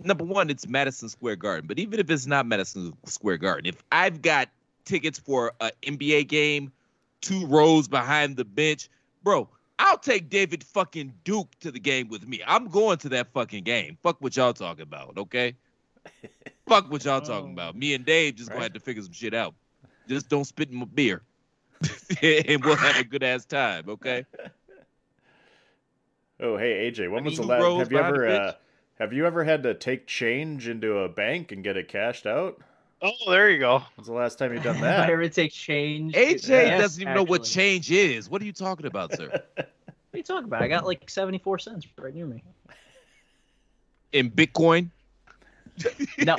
[0.03, 1.66] Number one, it's Madison Square Garden.
[1.66, 4.49] But even if it's not Madison Square Garden, if I've got
[4.84, 6.72] tickets for an NBA game,
[7.21, 8.89] two rows behind the bench,
[9.23, 9.49] bro,
[9.79, 12.43] I'll take David fucking Duke to the game with me.
[12.47, 13.99] I'm going to that fucking game.
[14.03, 15.55] Fuck what y'all talking about, okay?
[16.69, 17.77] Fuck what y'all talking about.
[17.77, 19.55] Me and Dave just gonna have to figure some shit out.
[20.09, 21.23] Just don't spit in my beer.
[22.23, 24.25] and we'll have a good ass time, okay?
[26.39, 27.79] Oh hey AJ, when I was the last?
[27.79, 28.53] Have you ever uh,
[28.99, 32.61] have you ever had to take change into a bank and get it cashed out?
[33.03, 33.82] Oh, there you go.
[33.94, 35.01] When's the last time you've done that?
[35.01, 35.11] I that?
[35.11, 36.14] ever take change.
[36.14, 38.28] AJ Yes, doesn't even know what change is.
[38.30, 39.42] What are you talking about, sir?
[39.57, 39.66] What
[40.14, 40.62] are you talking about?
[40.62, 42.42] I got like 74 cents right near me.
[44.12, 44.88] In Bitcoin?
[46.16, 46.38] No,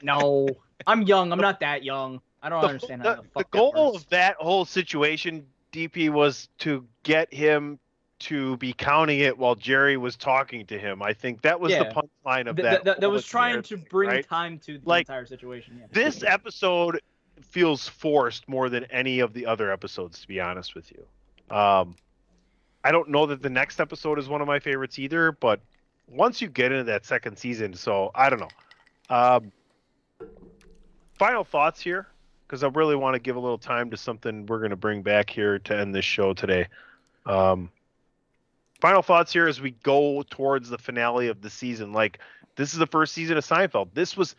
[0.00, 0.48] no.
[0.86, 1.30] I'm young.
[1.30, 2.22] I'm not that young.
[2.42, 4.04] I don't The- understand the, how the the fuck that goal works.
[4.04, 7.78] of that whole situation, DP, was to get him
[8.20, 11.02] to be counting it while Jerry was talking to him.
[11.02, 11.92] I think that was the Yeah.
[11.92, 12.70] punchline of Th- that.
[12.70, 14.26] th- th- that was trying to bring right?
[14.28, 15.78] time to the Like, entire situation.
[15.80, 15.86] Yeah.
[15.90, 17.00] This episode
[17.40, 21.54] feels forced more than any of the other episodes, to be honest with you.
[21.56, 21.96] Um,
[22.84, 25.60] I don't know that the next episode is one of my favorites either, but
[26.06, 28.48] once you get into that second season, so I don't know.
[29.14, 29.52] Um,
[31.18, 32.06] final thoughts here.
[32.46, 35.02] because I really want to give a little time to something we're going to bring
[35.02, 36.66] back here to end this show today.
[37.24, 37.70] Um,
[38.80, 41.92] final thoughts here as we go towards the finale of the season.
[41.92, 42.18] Like
[42.56, 43.88] this is the first season of Seinfeld.
[43.94, 44.34] This was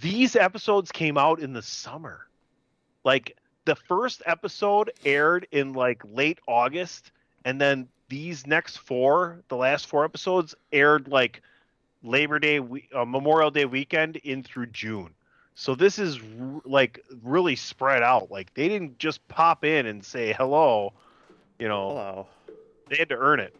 [0.00, 2.26] these episodes came out in the summer.
[3.04, 7.10] Like the first episode aired in like late August,
[7.44, 11.42] and then these next four, the last four episodes, aired like
[12.02, 12.60] Labor Day,
[12.94, 15.10] uh, Memorial Day weekend in through June.
[15.54, 18.30] So this is r- like really spread out.
[18.30, 20.92] Like they didn't just pop in and say hello.
[21.58, 22.26] You know, Hello.
[22.92, 23.54] They had to earn it.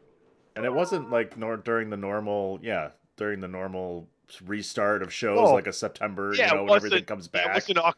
[0.55, 4.09] And it wasn't like nor during the normal, yeah, during the normal
[4.45, 5.53] restart of shows, Oh.
[5.53, 7.55] like a September, Yeah, you know, when everything comes Yeah, back.
[7.55, 7.95] was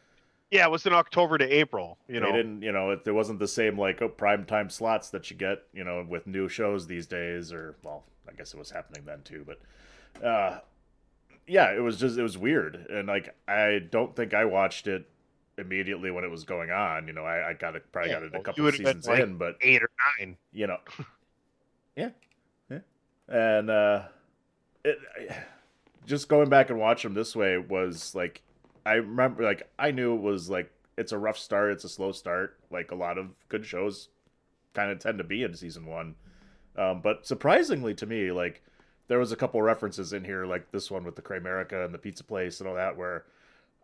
[0.51, 1.97] yeah, it was in October to April.
[2.07, 4.69] You know, they didn't, you know, it, there wasn't the same like oh, prime time
[4.69, 7.51] slots that you get, you know, with new shows these days.
[7.51, 9.59] Or well, I guess it was happening then too, but
[10.25, 10.59] uh,
[11.47, 15.09] yeah, it was just it was weird, and like I don't think I watched it
[15.57, 17.07] immediately when it was going on.
[17.07, 19.07] You know, I, I got it probably Yeah, got it a couple would've been, seasons
[19.07, 20.37] like, in, but eight or nine.
[20.53, 20.79] you know,
[21.95, 22.09] yeah,
[22.69, 22.79] yeah,
[23.27, 24.03] and uh,
[24.83, 24.97] it
[26.05, 28.41] just going back and watching them this way was like
[28.85, 32.11] I remember like I knew it was like it's a rough start, it's a slow
[32.11, 34.09] start, like a lot of good shows
[34.73, 36.15] kind of tend to be in season one.
[36.77, 38.61] Um, but surprisingly to me, like
[39.07, 41.97] there was a couple references in here, like this one with the Kramerica and the
[41.97, 43.25] pizza place and all that, where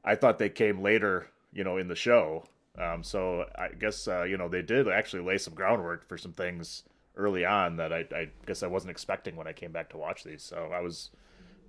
[0.04, 2.46] I thought they came later, you know, in the show.
[2.78, 6.34] Um, so I guess uh, you know they did actually lay some groundwork for some
[6.34, 6.84] things
[7.16, 10.24] early on that I, I guess I wasn't expecting when I came back to watch
[10.24, 10.44] these.
[10.44, 11.12] So I was,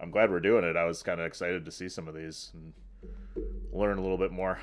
[0.01, 0.77] I'm glad we're doing it.
[0.77, 2.73] I was kind of excited to see some of these and
[3.73, 4.59] learn a little bit more.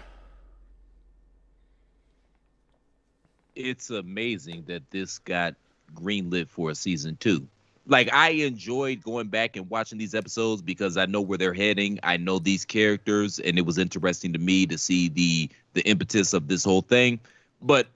[3.60, 5.54] it's amazing that this got
[5.94, 7.48] greenlit for a season two.
[7.86, 12.00] Like I enjoyed going back and watching these episodes because I know where they're heading.
[12.04, 16.34] I know these characters, and it was interesting to me to see the the impetus
[16.34, 17.20] of this whole thing.
[17.62, 17.88] But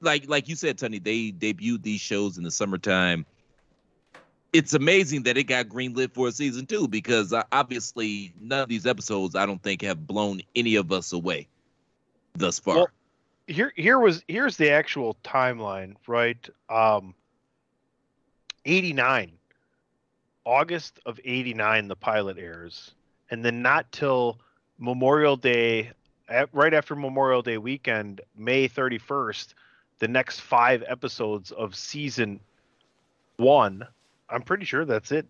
[0.00, 3.26] like like you said, Tony, they debuted these shows in the summertime.
[4.52, 8.68] It's amazing that it got greenlit for a season two because uh, obviously none of
[8.68, 11.48] these episodes I don't think have blown any of us away
[12.34, 12.76] thus far.
[12.76, 12.88] Well,
[13.46, 16.48] here here was here's the actual timeline, right?
[16.68, 17.14] Um
[18.64, 19.32] 89.
[20.44, 22.92] August of 89 the pilot airs
[23.30, 24.38] and then not till
[24.78, 25.90] Memorial Day
[26.28, 29.54] at, right after Memorial Day weekend, May 31st,
[29.98, 32.40] the next 5 episodes of season
[33.36, 33.86] 1.
[34.28, 35.26] I'm pretty sure that's it.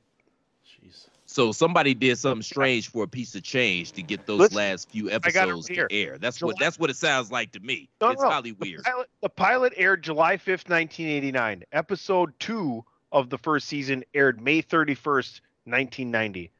[0.66, 1.06] Jeez.
[1.26, 4.90] So somebody did something strange for a piece of change to get those Listen, last
[4.90, 5.88] few I got it episodes here.
[5.88, 6.18] to air.
[6.18, 7.88] That's what that's what it sounds like to me.
[8.00, 8.84] No, it's no, highly the weird.
[8.84, 11.64] Pilot, the pilot aired July 5th, 1989.
[11.72, 16.50] Episode 2 of the first season aired May 31st, 1990.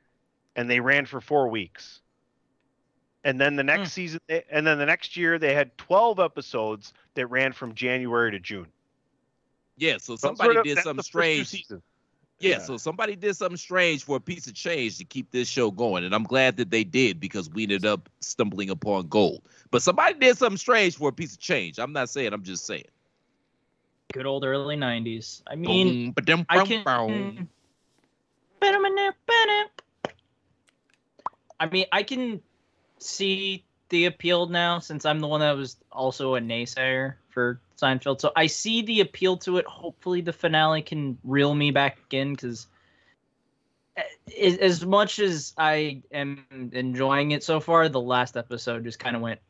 [0.57, 2.01] And they ran for 4 weeks.
[3.27, 3.95] And then the next Hmm.
[3.95, 4.21] season
[4.51, 8.69] and then the next year they had 12 episodes that ran from January to June.
[9.77, 11.83] Yeah, so somebody were the- did something the first two strange.
[12.39, 12.59] Yeah, Yeah.
[12.61, 16.05] so somebody did something strange for a piece of change to keep this show going,
[16.05, 19.43] and I'm glad that they did because we ended up stumbling upon gold.
[19.73, 21.81] But somebody did something strange for a piece of change.
[21.81, 22.33] I'm not saying.
[22.33, 22.87] I'm just saying.
[24.13, 25.43] Good old early '90s.
[25.49, 26.85] I mean, Boom, ba-dum, I bum, can.
[26.85, 27.49] boom.
[31.59, 32.41] I mean, I can
[32.99, 38.21] see the appeal now since I'm the one that was also a naysayer for Seinfeld.
[38.21, 39.67] So I see the appeal to it.
[39.67, 42.67] Hopefully, the finale can reel me back in because
[43.97, 49.15] eh, as much as I am enjoying it so far, the last episode just kind
[49.15, 49.41] of went.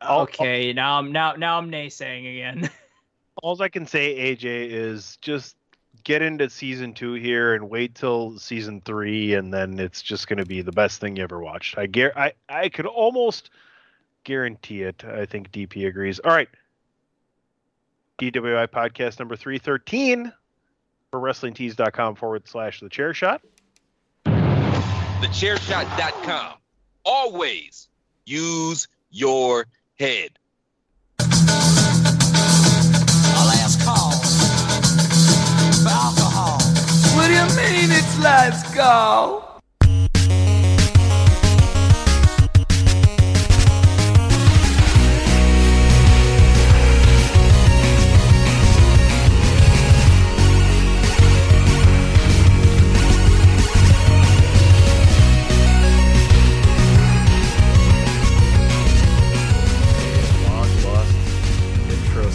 [0.00, 2.70] Okay, now I'm now now I'm naysaying again.
[3.42, 5.56] All I can say, AJ, is just
[6.04, 10.38] get into season two here and wait till season three, and then it's just going
[10.38, 11.78] to be the best thing you ever watched.
[11.78, 13.50] I gar- I I could almost
[14.24, 15.04] guarantee it.
[15.04, 16.18] I think DP agrees.
[16.20, 16.48] All right,
[18.18, 20.32] DWI podcast number three thirteen
[21.10, 23.42] for WrestlingTees.com forward slash The Chair Shot.
[25.22, 26.54] TheChairShot.com.
[27.04, 27.88] Always
[28.24, 29.66] use your
[29.98, 30.38] head.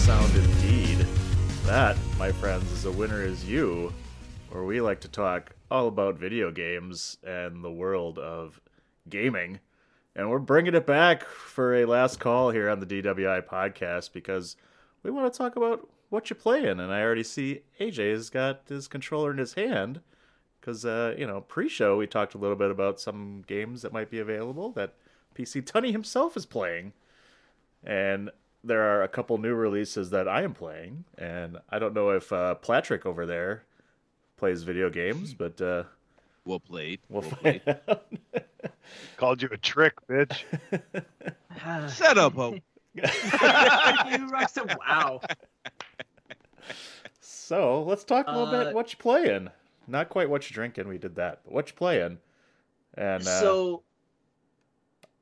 [0.08, 1.06] Sound indeed.
[1.64, 3.92] That, my friends, is a winner is you,
[4.50, 8.60] where we like to talk all about video games and the world of
[9.08, 9.60] gaming.
[10.14, 14.56] And we're bringing it back for a last call here on the DWI podcast because
[15.02, 16.80] we want to talk about what you're playing.
[16.80, 20.00] And I already see AJ's got his controller in his hand
[20.60, 23.92] because, uh, you know, pre show we talked a little bit about some games that
[23.92, 24.94] might be available that
[25.34, 26.94] PC Tunney himself is playing.
[27.84, 28.30] And
[28.64, 31.04] there are a couple new releases that I am playing.
[31.16, 33.64] And I don't know if uh, Platrick over there
[34.38, 35.60] plays video games, but.
[35.60, 35.82] Uh,
[36.48, 37.00] well played.
[37.10, 37.78] We'll, Well find played.
[39.18, 40.44] Called you a trick, bitch.
[41.94, 42.56] Shut up, Ho.
[42.94, 44.30] you
[44.88, 45.20] Wow.
[47.20, 49.48] So let's talk a little Uh, bit what you playing.
[49.86, 50.86] Not quite what you drinking.
[50.86, 52.18] We did that, but what you playing.
[52.92, 53.82] And uh, so,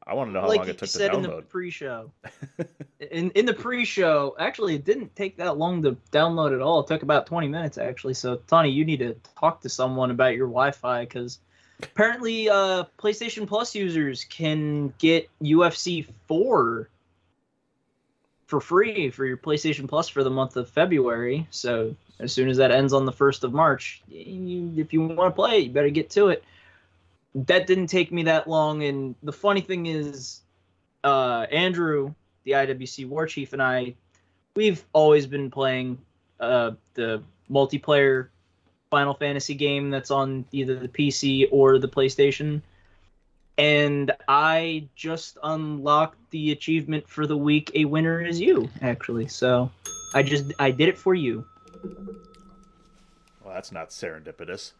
[0.06, 1.48] I want to know how like long it took to said in the download.
[1.48, 2.12] pre-show,
[3.10, 6.80] in in the pre-show, actually, it didn't take that long to download at all.
[6.80, 8.14] It took about 20 minutes, actually.
[8.14, 11.40] So, Tony, you need to talk to someone about your Wi-Fi because
[11.82, 16.88] apparently, uh, PlayStation Plus users can get UFC 4
[18.46, 21.48] for free for your PlayStation Plus for the month of February.
[21.50, 25.18] So, as soon as that ends on the first of March, you, if you want
[25.18, 26.44] to play it, you better get to it
[27.34, 28.82] that didn't take me that long.
[28.84, 30.40] And the funny thing is,
[31.04, 32.14] uh, Andrew,
[32.44, 33.94] the IWC war chief, and I,
[34.54, 35.98] we've always been playing
[36.40, 38.28] uh, the multiplayer
[38.90, 42.62] Final Fantasy game that's on either the PC or the PlayStation.
[43.58, 47.70] And I just unlocked the achievement for the week.
[47.74, 49.28] A winner is you, actually.
[49.28, 49.70] So
[50.14, 51.46] I just I did it for you.
[53.42, 54.72] Well, that's not serendipitous.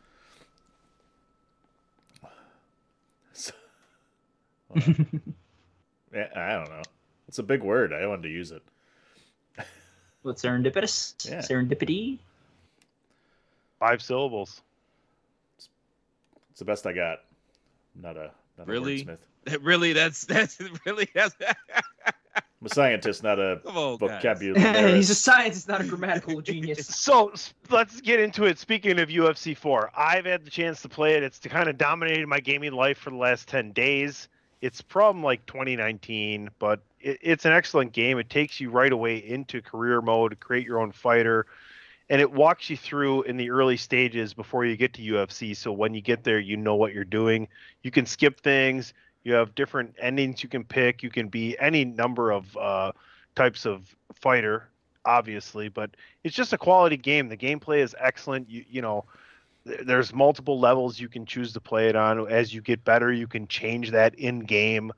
[3.32, 3.54] So-
[4.68, 4.82] well,
[6.14, 6.82] yeah, I don't know.
[7.28, 7.92] It's a big word.
[7.92, 8.62] I wanted to use it.
[10.22, 11.30] What serendipitous?
[11.30, 11.38] Yeah.
[11.38, 12.18] Serendipity.
[13.78, 14.60] Five syllables.
[16.50, 17.20] It's the best I got.
[17.94, 19.02] Not a not Really?
[19.02, 19.60] a wordsmith.
[19.62, 19.92] Really?
[19.92, 21.36] That's that's really that's.
[22.34, 24.94] I'm a scientist, not a Come vocabulary.
[24.96, 26.86] He's a scientist, not a grammatical genius.
[26.86, 27.32] So
[27.70, 28.58] let's get into it.
[28.58, 31.22] Speaking of UFC 4, I've had the chance to play it.
[31.22, 34.28] It's kind of dominated my gaming life for the last 10 days.
[34.60, 38.18] It's from like 2019, but it, it's an excellent game.
[38.18, 41.46] It takes you right away into career mode, create your own fighter,
[42.08, 45.56] and it walks you through in the early stages before you get to UFC.
[45.56, 47.48] So when you get there, you know what you're doing.
[47.82, 48.94] You can skip things.
[49.24, 51.02] You have different endings you can pick.
[51.02, 52.92] You can be any number of uh,
[53.34, 54.68] types of fighter,
[55.04, 55.90] obviously, but
[56.22, 57.28] it's just a quality game.
[57.28, 58.48] The gameplay is excellent.
[58.48, 59.04] You you know,
[59.66, 62.30] there's multiple levels you can choose to play it on.
[62.30, 64.92] As you get better, you can change that in game.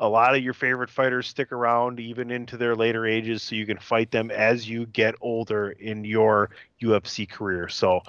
[0.00, 3.66] A lot of your favorite fighters stick around even into their later ages, so you
[3.66, 6.50] can fight them as you get older in your
[6.80, 7.68] UFC career.
[7.68, 8.02] So,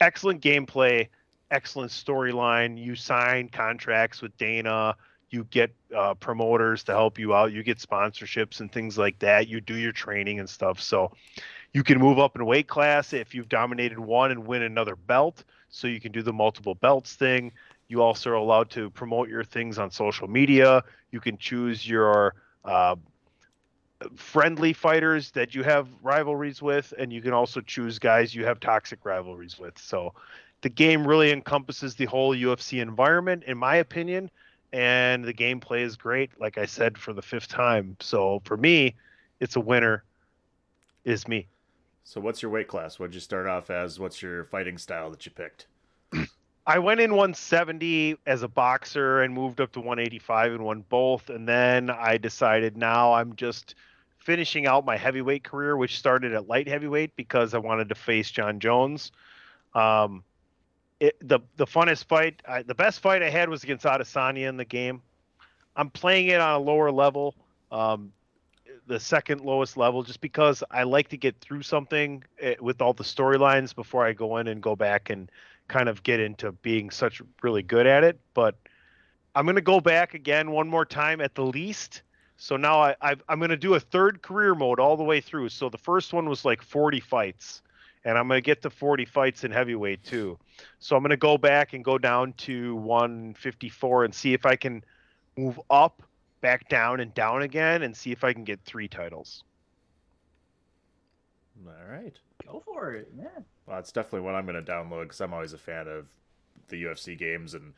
[0.00, 1.08] excellent gameplay,
[1.50, 2.82] excellent storyline.
[2.82, 4.96] You sign contracts with Dana.
[5.30, 7.52] You get uh, promoters to help you out.
[7.52, 9.48] You get sponsorships and things like that.
[9.48, 10.80] You do your training and stuff.
[10.80, 11.12] So
[11.72, 15.44] you can move up in weight class if you've dominated one and win another belt.
[15.70, 17.52] So you can do the multiple belts thing.
[17.88, 20.82] You also are allowed to promote your things on social media.
[21.10, 22.96] You can choose your uh,
[24.16, 28.60] friendly fighters that you have rivalries with, and you can also choose guys you have
[28.60, 29.78] toxic rivalries with.
[29.78, 30.14] So
[30.62, 34.30] the game really encompasses the whole UFC environment, in my opinion,
[34.72, 36.38] and the gameplay is great.
[36.40, 38.96] Like I said for the fifth time, so for me,
[39.40, 40.04] it's a winner.
[41.04, 41.51] Is me.
[42.04, 42.98] So what's your weight class?
[42.98, 43.98] What'd you start off as?
[43.98, 45.66] What's your fighting style that you picked?
[46.66, 51.30] I went in 170 as a boxer and moved up to 185 and won both.
[51.30, 53.74] And then I decided now I'm just
[54.18, 58.30] finishing out my heavyweight career, which started at light heavyweight because I wanted to face
[58.30, 59.10] Jon Jones.
[59.74, 60.22] Um,
[61.00, 64.56] it, the the funnest fight, I, the best fight I had was against Adesanya in
[64.56, 65.02] the game.
[65.74, 67.34] I'm playing it on a lower level,
[67.72, 68.12] um,
[68.86, 72.92] the second lowest level, just because I like to get through something eh, with all
[72.92, 75.30] the storylines before I go in and go back and
[75.68, 78.20] kind of get into being such really good at it.
[78.34, 78.56] But
[79.34, 82.02] I'm going to go back again one more time at the least.
[82.36, 85.20] So now I, I've, I'm going to do a third career mode all the way
[85.20, 85.48] through.
[85.50, 87.62] So the first one was like 40 fights,
[88.04, 90.38] and I'm going to get to 40 fights in heavyweight too.
[90.80, 94.56] So I'm going to go back and go down to 154 and see if I
[94.56, 94.84] can
[95.36, 96.02] move up,
[96.42, 99.44] back down, and down again, and see if I can get three titles.
[101.66, 102.16] All right.
[102.46, 103.28] Go for it, yeah.
[103.66, 106.06] Well, it's definitely one I'm going to download because I'm always a fan of
[106.68, 107.72] the UFC games and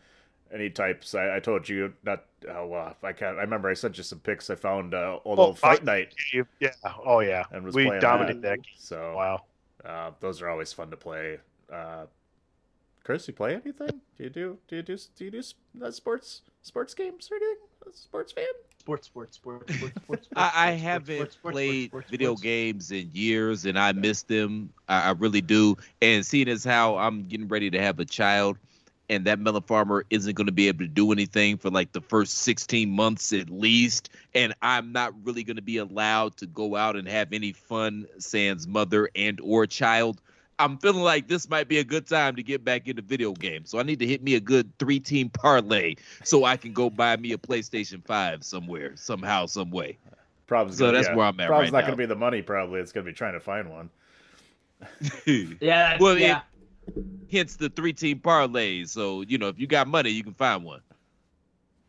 [0.53, 1.15] any types.
[1.15, 2.25] I, I told you not.
[2.49, 3.37] Oh, well, I can't.
[3.37, 4.49] I remember I sent you some pics.
[4.51, 6.15] I found uh, old Oh, old Fight I- Night.
[6.61, 6.71] Yeah.
[7.05, 7.45] Oh yeah.
[7.51, 8.49] And was we playing dominated that.
[8.49, 8.57] that.
[8.63, 8.75] game.
[8.77, 9.43] So Wow.
[9.85, 11.39] uh, those are always fun to play.
[11.71, 12.07] Uh,
[13.03, 14.01] Chris, you play anything?
[14.17, 15.43] Do you do do you do do you do
[15.85, 16.43] uh, sports?
[16.63, 17.57] sports games or anything?
[17.87, 18.45] A sports fan?
[18.79, 20.29] Sports, sports, sports, sports, sports.
[20.37, 22.43] I, I sports, haven't sports, sports, played sports, video sports.
[22.43, 24.71] games in years, and I miss them.
[24.89, 25.77] I, I really do.
[26.03, 28.59] And seeing as how I'm getting ready to have a child,
[29.09, 32.01] and that melon farmer isn't going to be able to do anything for like the
[32.01, 36.77] first 16 months at least, and I'm not really going to be allowed to go
[36.77, 40.21] out and have any fun sans mother and or child.
[40.59, 43.71] I'm feeling like this might be a good time to get back into video games.
[43.71, 46.91] So I need to hit me a good three team parlay so I can go
[46.91, 49.99] buy me a PlayStation 5 somewhere, somehow, some way.
[50.47, 52.15] Problem's So gonna- that's yeah, where I'm at Problem's right not going to be the
[52.15, 52.43] money.
[52.43, 53.91] Probably it's going to be trying to find one.
[55.61, 56.43] Yeah, well, yeah.
[56.95, 58.85] it, hence the three team parlay.
[58.85, 60.81] So, you know, if you got money, you can find one.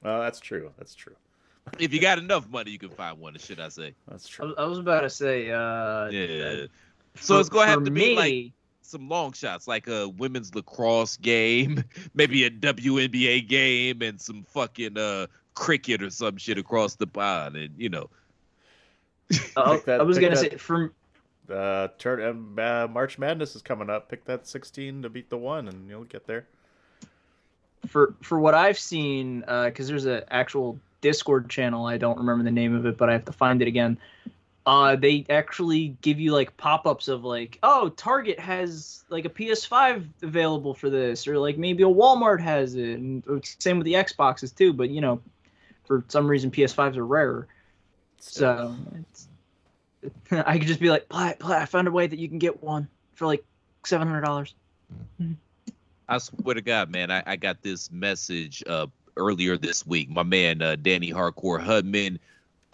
[0.02, 0.72] Well, that's true.
[0.78, 1.16] That's true.
[1.80, 3.96] If you got enough money, you can find one, should I say.
[4.08, 4.48] That's true.
[4.48, 6.68] was, I was about to say, uh, Yeah.
[7.16, 8.52] So for- it's going to have for to me, be like
[8.82, 11.84] some long shots, like a women's lacrosse game,
[12.14, 17.56] maybe a WNBA game, and some fucking uh cricket or some shit across the pond,
[17.56, 18.10] and you know.
[19.56, 20.92] uh, that- I was gonna that- say from
[21.50, 24.10] Uh, turn, um, uh, March Madness is coming up.
[24.10, 26.48] Pick that 16 to beat the one, and you'll get there.
[27.88, 31.86] for for what I've seen, because there's an actual Discord channel.
[31.86, 33.98] I don't remember the name of it, but I have to find it again.
[34.66, 40.08] Uh, they actually give you like pop-ups of like, oh, Target has like a PS5
[40.24, 43.94] available for this, or like maybe a Walmart has it, and uh, same with the
[43.94, 44.74] Xboxes too.
[44.74, 45.22] But you know,
[45.86, 47.48] for some reason PS5s are rarer,
[48.18, 49.28] so it's,
[50.32, 52.64] I could just be like, Platt, Platt, I found a way that you can get
[52.64, 53.44] one for like
[53.86, 54.56] seven hundred dollars.
[56.10, 60.10] I swear to God, man, I, I got this message uh earlier this week.
[60.10, 62.18] My man uh, Danny Hardcore Hudman.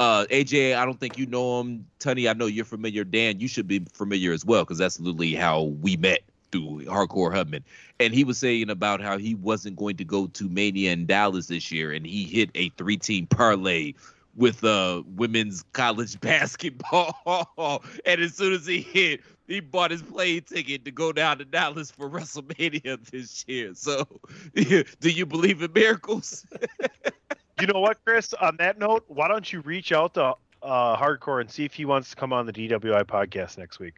[0.02, 1.86] Uh, AJ, I don't think you know him.
[2.00, 3.04] Tunny, I know you're familiar.
[3.04, 6.22] Dan, you should be familiar as well, because that's literally how we met
[6.52, 7.64] through Hardcore Hubman.
[8.00, 11.46] And he was saying about how he wasn't going to go to Mania in Dallas
[11.46, 13.94] this year, and he hit a three-team parlay
[14.36, 17.84] with uh women's college basketball.
[18.04, 21.46] and as soon as he hit, he bought his plane ticket to go down to
[21.46, 23.74] Dallas for WrestleMania this year.
[23.76, 24.08] So,
[24.56, 26.44] do you believe in miracles?
[27.62, 28.34] You know what, Chris?
[28.34, 30.34] On that note, why don't you reach out to
[30.64, 33.94] uh, Hardcore and see if he wants to come on the DWI podcast next week?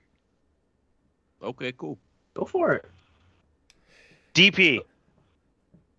[1.42, 1.98] Okay, cool.
[2.34, 2.86] Go for it.
[4.34, 4.82] DP,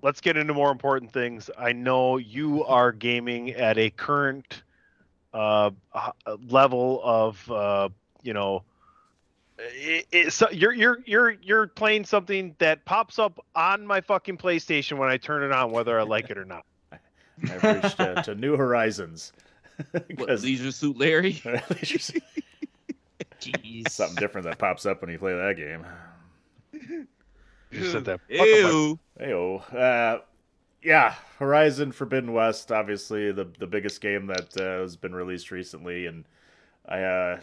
[0.02, 1.48] let's get into more important things.
[1.56, 4.62] I know you are gaming at a current
[5.32, 5.70] uh,
[6.46, 7.88] level of, uh,
[8.22, 8.62] you know,
[9.58, 14.36] it, it, so you're you're you're you're playing something that pops up on my fucking
[14.36, 16.66] PlayStation when I turn it on, whether I like it or not.
[17.42, 19.32] I've reached uh, to new horizons.
[20.16, 21.42] What, Leisure Suit Larry?
[21.70, 22.22] Leisure Suit-
[23.40, 23.90] Jeez.
[23.90, 25.84] Something different that pops up when you play that game.
[27.70, 28.20] You said that.
[28.28, 28.98] Ew.
[29.20, 29.74] Heyo.
[29.74, 30.20] Uh,
[30.82, 36.06] yeah, Horizon Forbidden West, obviously the the biggest game that uh, has been released recently,
[36.06, 36.24] and
[36.86, 37.40] I uh,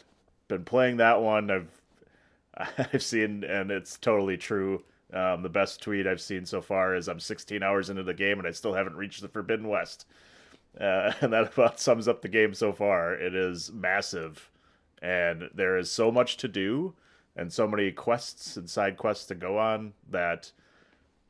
[0.48, 1.50] been playing that one.
[1.52, 1.82] I've
[2.94, 4.84] I've seen, and it's totally true.
[5.14, 8.40] Um, the best tweet I've seen so far is I'm 16 hours into the game
[8.40, 10.06] and I still haven't reached the Forbidden West.
[10.80, 13.14] Uh, and that about sums up the game so far.
[13.14, 14.50] It is massive,
[15.02, 16.94] and there is so much to do,
[17.36, 20.52] and so many quests and side quests to go on that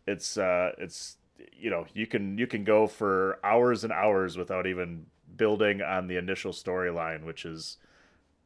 [0.07, 1.17] it's uh, it's
[1.53, 5.05] you know you can you can go for hours and hours without even
[5.35, 7.77] building on the initial storyline, which is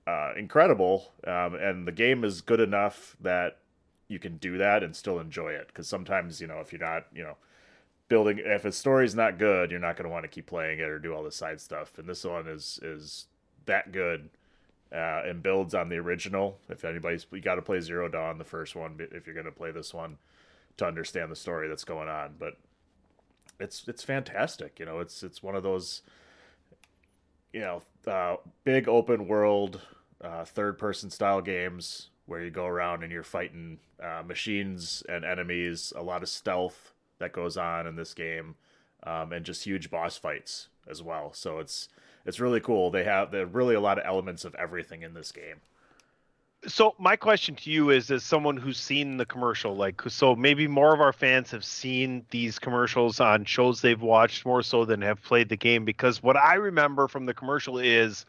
[0.07, 1.13] uh, incredible.
[1.25, 3.57] Um, and the game is good enough that
[4.07, 5.67] you can do that and still enjoy it.
[5.67, 7.37] Because sometimes you know if you're not you know
[8.07, 10.87] building if a story's not good, you're not going to want to keep playing it
[10.87, 11.97] or do all the side stuff.
[11.97, 13.25] And this one is is
[13.65, 14.29] that good
[14.91, 16.57] uh, and builds on the original.
[16.69, 19.51] If anybody's you got to play Zero Dawn, the first one, if you're going to
[19.51, 20.17] play this one
[20.77, 22.35] to understand the story that's going on.
[22.37, 22.57] But
[23.59, 24.79] it's it's fantastic.
[24.79, 26.01] You know, it's it's one of those
[27.53, 29.81] you know uh, big open world
[30.21, 35.23] uh, third person style games where you go around and you're fighting uh, machines and
[35.23, 35.93] enemies.
[35.95, 38.55] A lot of stealth that goes on in this game,
[39.03, 41.33] um, and just huge boss fights as well.
[41.33, 41.89] So it's
[42.25, 42.91] it's really cool.
[42.91, 45.61] They have are really a lot of elements of everything in this game.
[46.67, 50.67] So my question to you is, as someone who's seen the commercial, like, so maybe
[50.67, 54.99] more of our fans have seen these commercials on shows they've watched more so than
[55.03, 55.85] have played the game.
[55.85, 58.25] Because what I remember from the commercial is,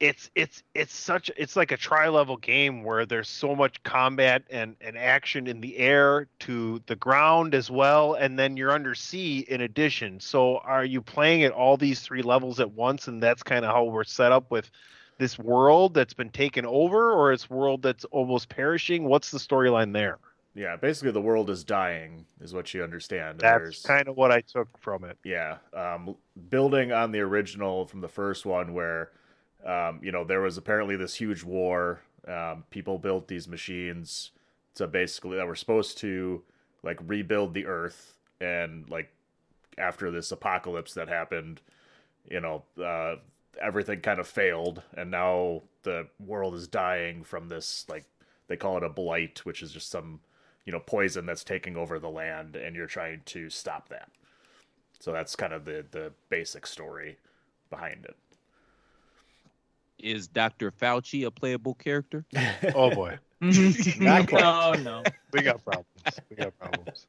[0.00, 4.42] it's it's it's such it's like a tri level game where there's so much combat
[4.50, 8.94] and and action in the air to the ground as well, and then you're under
[8.94, 10.18] sea in addition.
[10.20, 13.72] So are you playing at all these three levels at once, and that's kind of
[13.72, 14.70] how we're set up with
[15.18, 19.92] this world that's been taken over or it's world that's almost perishing what's the storyline
[19.92, 20.18] there
[20.56, 23.40] Yeah, basically the world is dying, is what you understand.
[23.40, 25.16] and That's kind of what I took from it.
[25.24, 26.16] Yeah, um,
[26.48, 29.10] building on the original from the first one, where
[29.64, 32.00] um, you know there was apparently this huge war.
[32.26, 34.30] Um, people built these machines
[34.76, 36.42] to basically that were supposed to
[36.82, 39.10] like rebuild the Earth, and like
[39.78, 41.60] after this apocalypse that happened,
[42.30, 43.16] you know, uh,
[43.60, 48.04] everything kind of failed, and now the world is dying from this like
[48.48, 50.20] they call it a blight, which is just some
[50.64, 54.10] you know poison that's taking over the land, and you're trying to stop that.
[54.98, 57.18] So that's kind of the the basic story
[57.70, 58.16] behind it.
[59.98, 60.70] Is Dr.
[60.70, 62.24] Fauci a playable character?
[62.74, 64.40] Oh boy, Not quite.
[64.42, 65.02] no, no.
[65.32, 66.20] we got problems.
[66.30, 67.06] We got problems.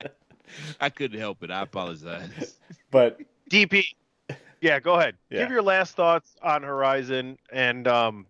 [0.80, 1.52] I couldn't help it.
[1.52, 2.56] I apologize.
[2.91, 3.84] But DP,
[4.62, 5.16] yeah, go ahead.
[5.30, 5.40] Yeah.
[5.44, 8.26] Give your last thoughts on Horizon and um,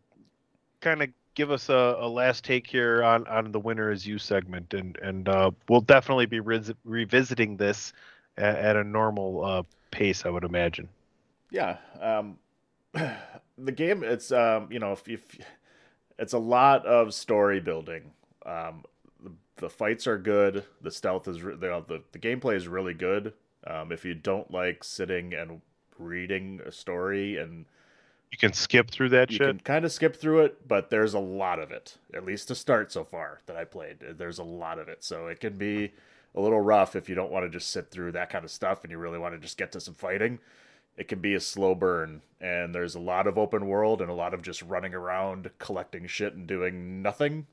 [0.81, 4.17] kind of give us a, a last take here on, on the winner is you
[4.17, 7.93] segment, and and uh, we'll definitely be res- revisiting this
[8.37, 10.87] at, at a normal uh, pace, I would imagine.
[11.51, 12.37] yeah, um,
[13.57, 15.23] the game it's um, you know if, if
[16.19, 18.11] it's a lot of story building.
[18.45, 18.83] Um,
[19.23, 20.65] the, the fights are good.
[20.81, 23.33] The stealth is re- the, the the gameplay is really good.
[23.67, 25.61] Um, if you don't like sitting and
[25.97, 27.65] reading a story and
[28.31, 29.55] You can skip through that you shit.
[29.55, 31.97] can kind of skip through it, but there's a lot of it.
[32.13, 35.03] At least to start so far that I played, there's a lot of it.
[35.03, 35.93] So it can be
[36.35, 38.83] a little rough if you don't want to just sit through that kind of stuff
[38.83, 40.39] and you really want to just get to some fighting.
[40.97, 44.13] It can be a slow burn, and there's a lot of open world and a
[44.15, 47.47] lot of just running around collecting shit and doing nothing.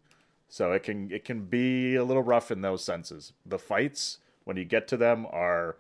[0.49, 3.33] So it can it can be a little rough in those senses.
[3.45, 5.77] The fights when you get to them are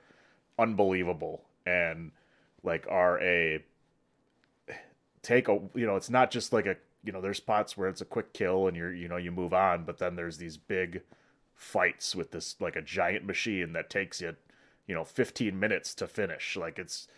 [0.58, 2.12] unbelievable and
[2.62, 3.62] like are a
[5.22, 8.00] take a you know it's not just like a you know there's spots where it's
[8.00, 11.02] a quick kill and you're you know you move on but then there's these big
[11.54, 14.34] fights with this like a giant machine that takes you
[14.86, 17.08] you know 15 minutes to finish like it's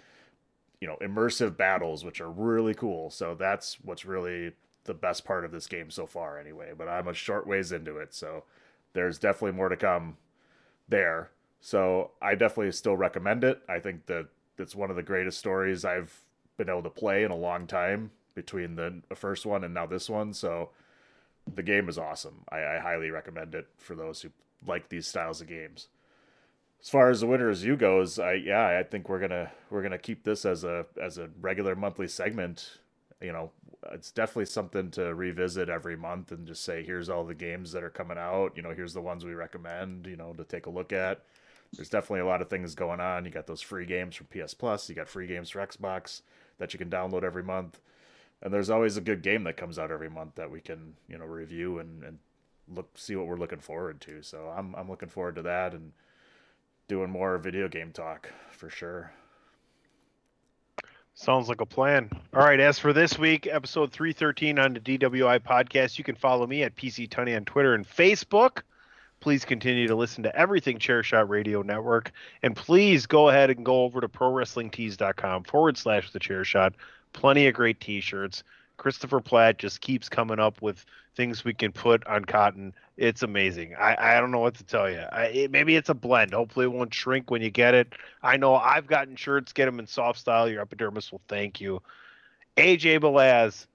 [0.85, 3.09] you know immersive battles which are really cool.
[3.09, 4.52] So that's what's really
[4.85, 7.97] the best part of this game so far anyway but i'm a short ways into
[7.97, 8.44] it so
[8.93, 10.19] there's definitely more to come
[10.86, 11.31] there.
[11.62, 13.62] So i definitely still recommend it.
[13.66, 14.28] I think that
[14.59, 16.12] it's one of the greatest stories i've
[16.59, 20.11] been able to play in a long time between the first one and now this
[20.11, 20.35] one.
[20.35, 20.69] So
[21.55, 22.44] the game is awesome.
[22.51, 24.28] I, I highly recommend it for those who
[24.66, 25.89] like these styles of games
[26.85, 29.82] as far as the winner as you goes, I yeah, I think we're gonna we're
[29.82, 32.78] gonna keep this as a as a regular monthly segment.
[33.23, 33.52] You know,
[33.93, 37.82] it's definitely something to revisit every month and just say, here's all the games that
[37.82, 38.52] are coming out.
[38.55, 40.06] You know, here's the ones we recommend.
[40.06, 41.23] You know, to take a look at.
[41.73, 43.24] There's definitely a lot of things going on.
[43.24, 44.89] You got those free games from PS Plus.
[44.89, 46.20] You got free games for Xbox
[46.59, 47.81] that you can download every month.
[48.43, 51.16] And there's always a good game that comes out every month that we can you
[51.16, 52.19] know review and, and
[52.69, 54.23] look see what we're looking forward to.
[54.23, 55.93] So I'm I'm looking forward to that and
[56.89, 59.12] doing more video game talk for sure.
[61.15, 62.11] Sounds like a plan.
[62.35, 62.59] All right.
[62.59, 66.74] As for this week, episode 313 on the DWI podcast, you can follow me at
[66.74, 68.62] PC Tunney on Twitter and Facebook.
[69.20, 72.11] Please continue to listen to everything Chairshot Radio Network.
[72.43, 76.73] And please go ahead and go over to prowrestlingtees.com forward slash the chairshot.
[77.12, 78.43] Plenty of great t shirts.
[78.76, 80.84] Christopher Platt just keeps coming up with
[81.16, 82.74] things we can put on cotton.
[82.96, 83.74] It's amazing.
[83.78, 84.98] I, I don't know what to tell you.
[84.98, 86.32] I, it, maybe it's a blend.
[86.32, 87.92] Hopefully, it won't shrink when you get it.
[88.22, 89.52] I know I've gotten shirts.
[89.52, 90.48] Get them in soft style.
[90.48, 91.80] Your epidermis will thank you.
[92.56, 93.66] AJ Belaz,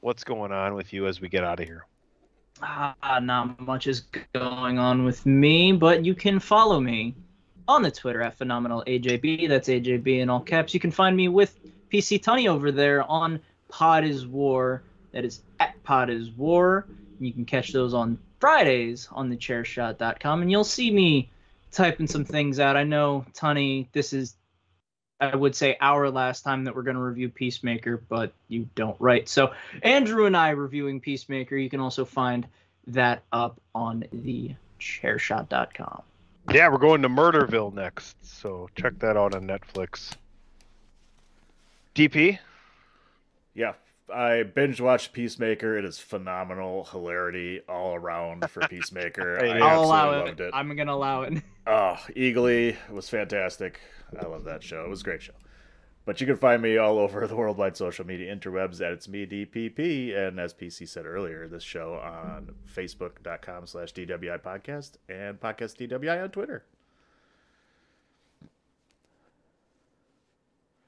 [0.00, 1.86] what's going on with you as we get out of here?
[2.62, 7.14] Ah, not much is going on with me, but you can follow me
[7.66, 9.48] on the Twitter at phenomenal AJB.
[9.48, 10.72] That's AJB in all caps.
[10.72, 11.58] You can find me with
[11.92, 13.40] PC Tunney over there on
[13.74, 14.84] Pod is War.
[15.10, 16.86] That is at Pod is War.
[17.18, 21.28] You can catch those on Fridays on thechairshot.com, and you'll see me
[21.72, 22.76] typing some things out.
[22.76, 24.36] I know, Tony, this is,
[25.20, 28.96] I would say, our last time that we're going to review Peacemaker, but you don't
[29.00, 29.28] write.
[29.28, 29.52] So,
[29.82, 32.46] Andrew and I reviewing Peacemaker, you can also find
[32.86, 36.02] that up on the thechairshot.com.
[36.52, 40.12] Yeah, we're going to Murderville next, so check that out on Netflix.
[41.96, 42.38] DP?
[43.54, 43.74] Yeah,
[44.12, 45.78] I binge watched Peacemaker.
[45.78, 49.38] It is phenomenal hilarity all around for Peacemaker.
[49.44, 50.24] I I'll allow it.
[50.26, 50.50] loved it.
[50.54, 51.42] I'm going to allow it.
[51.66, 53.80] Oh, Eagly was fantastic.
[54.20, 54.84] I love that show.
[54.84, 55.32] It was a great show.
[56.06, 59.24] But you can find me all over the worldwide social media interwebs at It's Me
[59.24, 60.14] DPP.
[60.14, 66.22] And as PC said earlier, this show on Facebook.com slash DWI Podcast and Podcast DWI
[66.24, 66.64] on Twitter.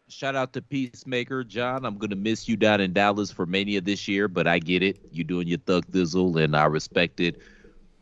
[0.09, 1.85] Shout out to Peacemaker, John.
[1.85, 4.99] I'm gonna miss you down in Dallas for Mania this year, but I get it.
[5.11, 7.41] You're doing your thug thizzle, and I respect it.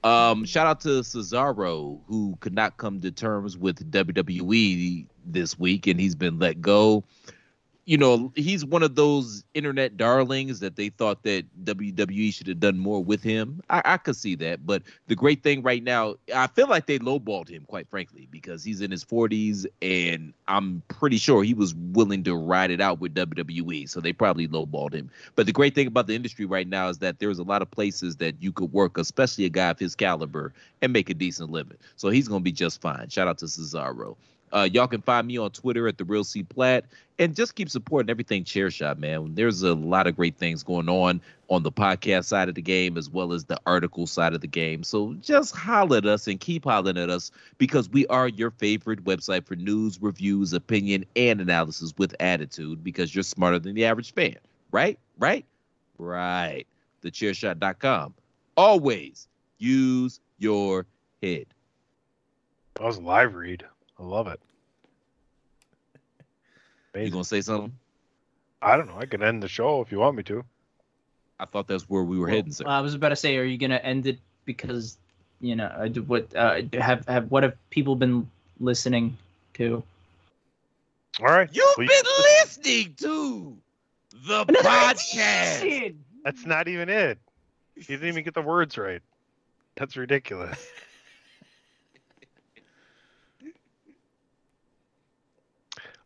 [0.05, 5.86] Um, shout out to Cesaro, who could not come to terms with WWE this week,
[5.86, 7.05] and he's been let go.
[7.86, 12.61] You know, he's one of those internet darlings that they thought that WWE should have
[12.61, 13.61] done more with him.
[13.69, 16.98] I, I could see that, but the great thing right now, I feel like they
[16.98, 21.74] lowballed him, quite frankly, because he's in his 40s, and I'm pretty sure he was
[21.74, 23.89] willing to ride it out with WWE.
[23.89, 25.11] So they probably lowballed him.
[25.36, 27.70] But the great thing about the industry right now is that there's a lot of
[27.70, 31.51] places that you could work, especially a guy of his caliber, and make a decent
[31.51, 31.77] living.
[31.97, 33.09] So he's gonna be just fine.
[33.11, 34.16] Shout out to Cesaro.
[34.55, 36.85] Uh, y'all can find me on Twitter at the Real C Platt,
[37.18, 39.35] and just keep supporting everything Chairshot, man.
[39.35, 42.97] There's a lot of great things going on on the podcast side of the game
[42.97, 44.85] as well as the article side of the game.
[44.85, 49.05] So just holler at us and keep hollering at us because we are your favorite
[49.05, 52.85] website for news, reviews, opinion, and analysis with attitude.
[52.85, 54.36] Because you're smarter than the average fan,
[54.70, 54.98] right?
[55.18, 55.44] Right?
[55.98, 56.64] Right.
[57.02, 58.14] TheChairShot.com.
[58.56, 59.28] Always
[59.59, 60.86] use your
[61.22, 61.47] head.
[62.74, 63.64] That was a live read.
[64.05, 64.40] I love it.
[66.94, 67.72] You gonna say something?
[68.60, 68.98] I don't know.
[68.98, 70.44] I can end the show if you want me to.
[71.40, 72.64] I thought that's where we were heading, sir.
[72.68, 74.98] I was about to say, are you gonna end it because
[75.40, 79.16] you know I do- what uh, have have what have people been listening
[79.55, 79.82] to?
[81.20, 81.48] All right.
[81.51, 82.05] You've Well, been
[82.43, 83.56] listening to
[84.12, 85.94] the podcast.
[86.24, 87.18] That's not even it.
[87.74, 89.01] You didn't even get the words right.
[89.76, 90.59] That's ridiculous.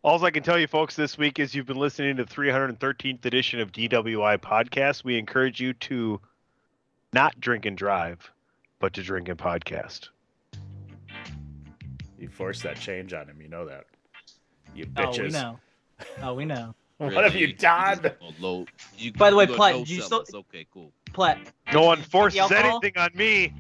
[0.03, 3.25] All I can tell you, folks, this week is you've been listening to the 313th
[3.25, 5.03] edition of DWI Podcast.
[5.03, 6.21] We encourage you to
[7.13, 8.31] not drink and drive,
[8.79, 10.09] but to drink and podcast.
[12.19, 13.41] You forced that change on him.
[13.43, 13.85] You know that.
[14.75, 15.19] You bitches.
[15.19, 15.59] Oh, we know.
[16.23, 16.75] Oh, we know.
[16.99, 18.11] What have you done?
[18.41, 18.67] Low.
[18.97, 20.91] You, By the way, Platt, know you still- okay, cool.
[21.13, 21.39] Platt.
[21.73, 23.53] No one forces anything on me.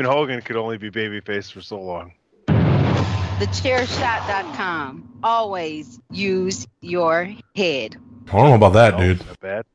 [0.00, 2.14] Even Hogan could only be babyface for so long.
[2.48, 5.20] TheChairShot.com.
[5.22, 7.24] Always use your
[7.54, 7.98] head.
[8.28, 9.18] I don't know about that, dude.
[9.26, 9.66] not bad.